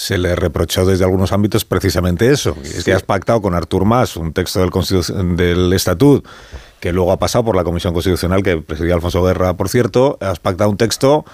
[0.00, 2.56] se le reprochó desde algunos ámbitos precisamente eso.
[2.64, 6.26] Es que has pactado con Artur Mas un texto del, del estatut
[6.80, 10.40] que luego ha pasado por la Comisión Constitucional que presidía Alfonso Guerra, por cierto, has
[10.40, 11.26] pactado un texto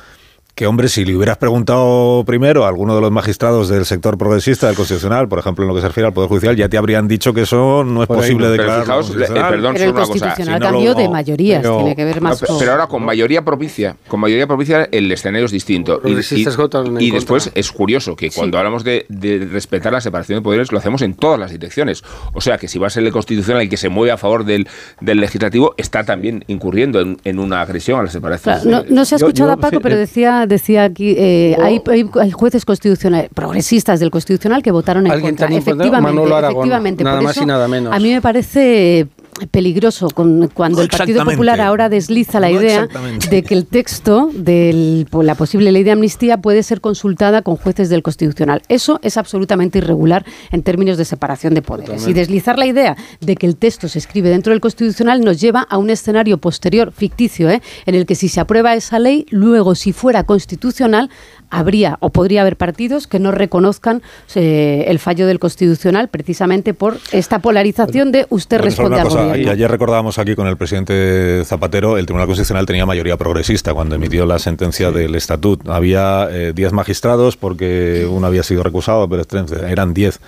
[0.56, 4.66] que, hombre, si le hubieras preguntado primero a alguno de los magistrados del sector progresista
[4.68, 7.06] del Constitucional, por ejemplo, en lo que se refiere al Poder Judicial, ya te habrían
[7.06, 8.80] dicho que eso no es Por posible declarar.
[8.80, 10.06] fijaos, eh, perdón, Pero el una cosa.
[10.12, 12.58] Constitucional Si no, cambió de mayorías, pero- tiene que ver más No, con...
[12.58, 16.00] Pero ahora con mayoría propicia, con mayoría propicia el escenario es distinto.
[16.06, 20.78] Y, después es curioso que cuando hablamos de, de respetar la separación de poderes lo
[20.78, 22.02] hacemos en todas las direcciones.
[22.32, 24.46] O sea que si va a ser el constitucional el que se mueve a favor
[24.46, 24.66] del,
[25.02, 28.58] del legislativo, está también incurriendo en, en una agresión a la separación.
[28.62, 31.56] Claro, no, no se ha Yo- escuchado yo- a Paco, pero decía, decía aquí, eh,
[31.62, 31.80] hay,
[32.20, 35.46] hay- jueces constitucionales, progresistas del Constitucional que votaron en Alguien contra.
[35.48, 37.04] tan Efectivamente, Manolo Aragón, efectivamente.
[37.04, 37.92] nada por más y eso nada menos.
[37.94, 39.06] A mí me parece
[39.50, 41.24] peligroso con- cuando el Partido.
[41.24, 42.88] Popular ahora desliza la No idea
[43.30, 47.88] de que el texto de la posible ley de amnistía puede ser consultada con jueces
[47.88, 48.62] del Constitucional.
[48.68, 51.86] Eso es absolutamente irregular en términos de separación de poderes.
[51.86, 52.10] Totalmente.
[52.10, 55.62] Y deslizar la idea de que el texto se escribe dentro del Constitucional nos lleva
[55.68, 57.60] a un escenario posterior, ficticio, ¿eh?
[57.86, 61.10] en el que si se aprueba esa ley, luego si fuera constitucional,
[61.56, 64.02] habría o podría haber partidos que no reconozcan
[64.34, 69.36] eh, el fallo del Constitucional precisamente por esta polarización de usted Bueno, responde al gobierno.
[69.36, 73.94] y ayer recordábamos aquí con el presidente Zapatero, el Tribunal Constitucional tenía mayoría progresista cuando
[73.94, 75.66] emitió la sentencia del estatut.
[75.68, 79.24] Había 10 magistrados porque uno había sido recusado, pero
[79.66, 80.20] eran 10.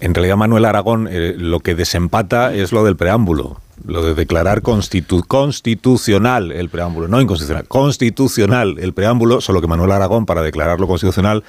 [0.00, 4.62] En realidad, Manuel Aragón eh, lo que desempata es lo del preámbulo, lo de declarar
[4.62, 10.86] constitu- constitucional el preámbulo, no inconstitucional, constitucional el preámbulo, solo que Manuel Aragón, para declararlo
[10.86, 11.44] constitucional,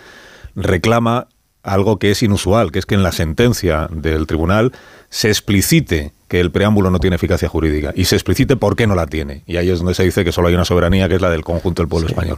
[0.56, 1.28] reclama
[1.64, 4.72] algo que es inusual, que es que en la sentencia del tribunal
[5.10, 8.96] se explicite que el preámbulo no tiene eficacia jurídica y se explicite por qué no
[8.96, 9.44] la tiene.
[9.48, 11.44] Y ahí es donde se dice que solo hay una soberanía que es la del
[11.44, 12.38] conjunto del pueblo español.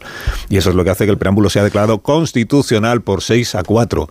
[0.50, 3.64] Y eso es lo que hace que el preámbulo sea declarado constitucional por 6 a
[3.64, 4.10] 4.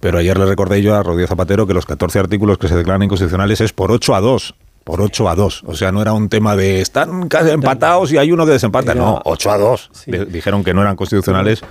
[0.00, 3.02] Pero ayer le recordé yo a Rodríguez Zapatero que los 14 artículos que se declaran
[3.02, 4.54] inconstitucionales es por 8 a 2
[4.84, 5.64] por 8 a 2.
[5.66, 8.94] O sea, no era un tema de están casi empatados y hay uno que desempata.
[8.94, 9.90] No, 8 a 2.
[10.06, 11.62] De- Dijeron que no eran constitucionales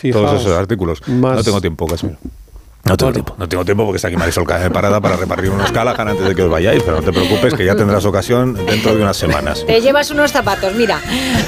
[0.00, 1.00] Fijaos, todos esos artículos.
[1.08, 2.18] más- No tengo tiempo, Casimiro.
[2.86, 5.50] No tengo tiempo, no tengo tiempo porque está aquí Marisol Caja de Parada para repartir
[5.50, 8.54] unos Callahan antes de que os vayáis, pero no te preocupes que ya tendrás ocasión
[8.54, 9.64] dentro de unas semanas.
[9.66, 10.72] Te llevas unos zapatos.
[10.74, 11.00] Mira,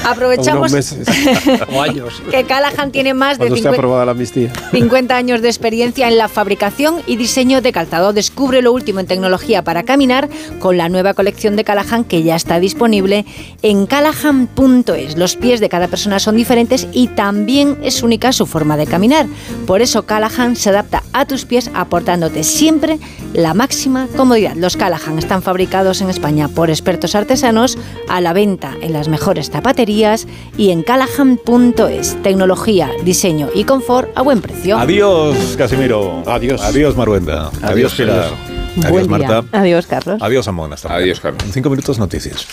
[0.05, 1.06] aprovechamos Unos meses
[1.73, 2.20] o años.
[2.28, 4.52] que Callahan tiene más de Cuando esté 50 aprobada la amnistía.
[4.73, 8.12] 50 años de experiencia en la fabricación y diseño de calzado.
[8.12, 10.28] Descubre lo último en tecnología para caminar
[10.59, 13.24] con la nueva colección de Callahan que ya está disponible
[13.62, 15.16] en callahan.es.
[15.16, 19.27] Los pies de cada persona son diferentes y también es única su forma de caminar.
[19.69, 22.98] Por eso Callahan se adapta a tus pies aportándote siempre
[23.34, 24.55] la máxima comodidad.
[24.56, 27.78] Los Callahan están fabricados en España por expertos artesanos
[28.09, 30.26] a la venta en las mejores zapaterías
[30.56, 32.22] y en callahan.es.
[32.22, 34.78] Tecnología, diseño y confort a buen precio.
[34.78, 36.22] Adiós, Casimiro.
[36.26, 36.60] Adiós.
[36.62, 37.48] Adiós, Maruenda.
[37.62, 38.18] Adiós, Adiós, Pilar.
[38.18, 38.90] adiós.
[38.90, 39.18] Buen día.
[39.18, 39.59] Marta.
[39.59, 40.22] Adiós, Carlos.
[40.22, 40.72] Adiós, Amón.
[40.72, 41.42] Hasta Adiós, Carlos.
[41.44, 42.46] En cinco minutos, noticias.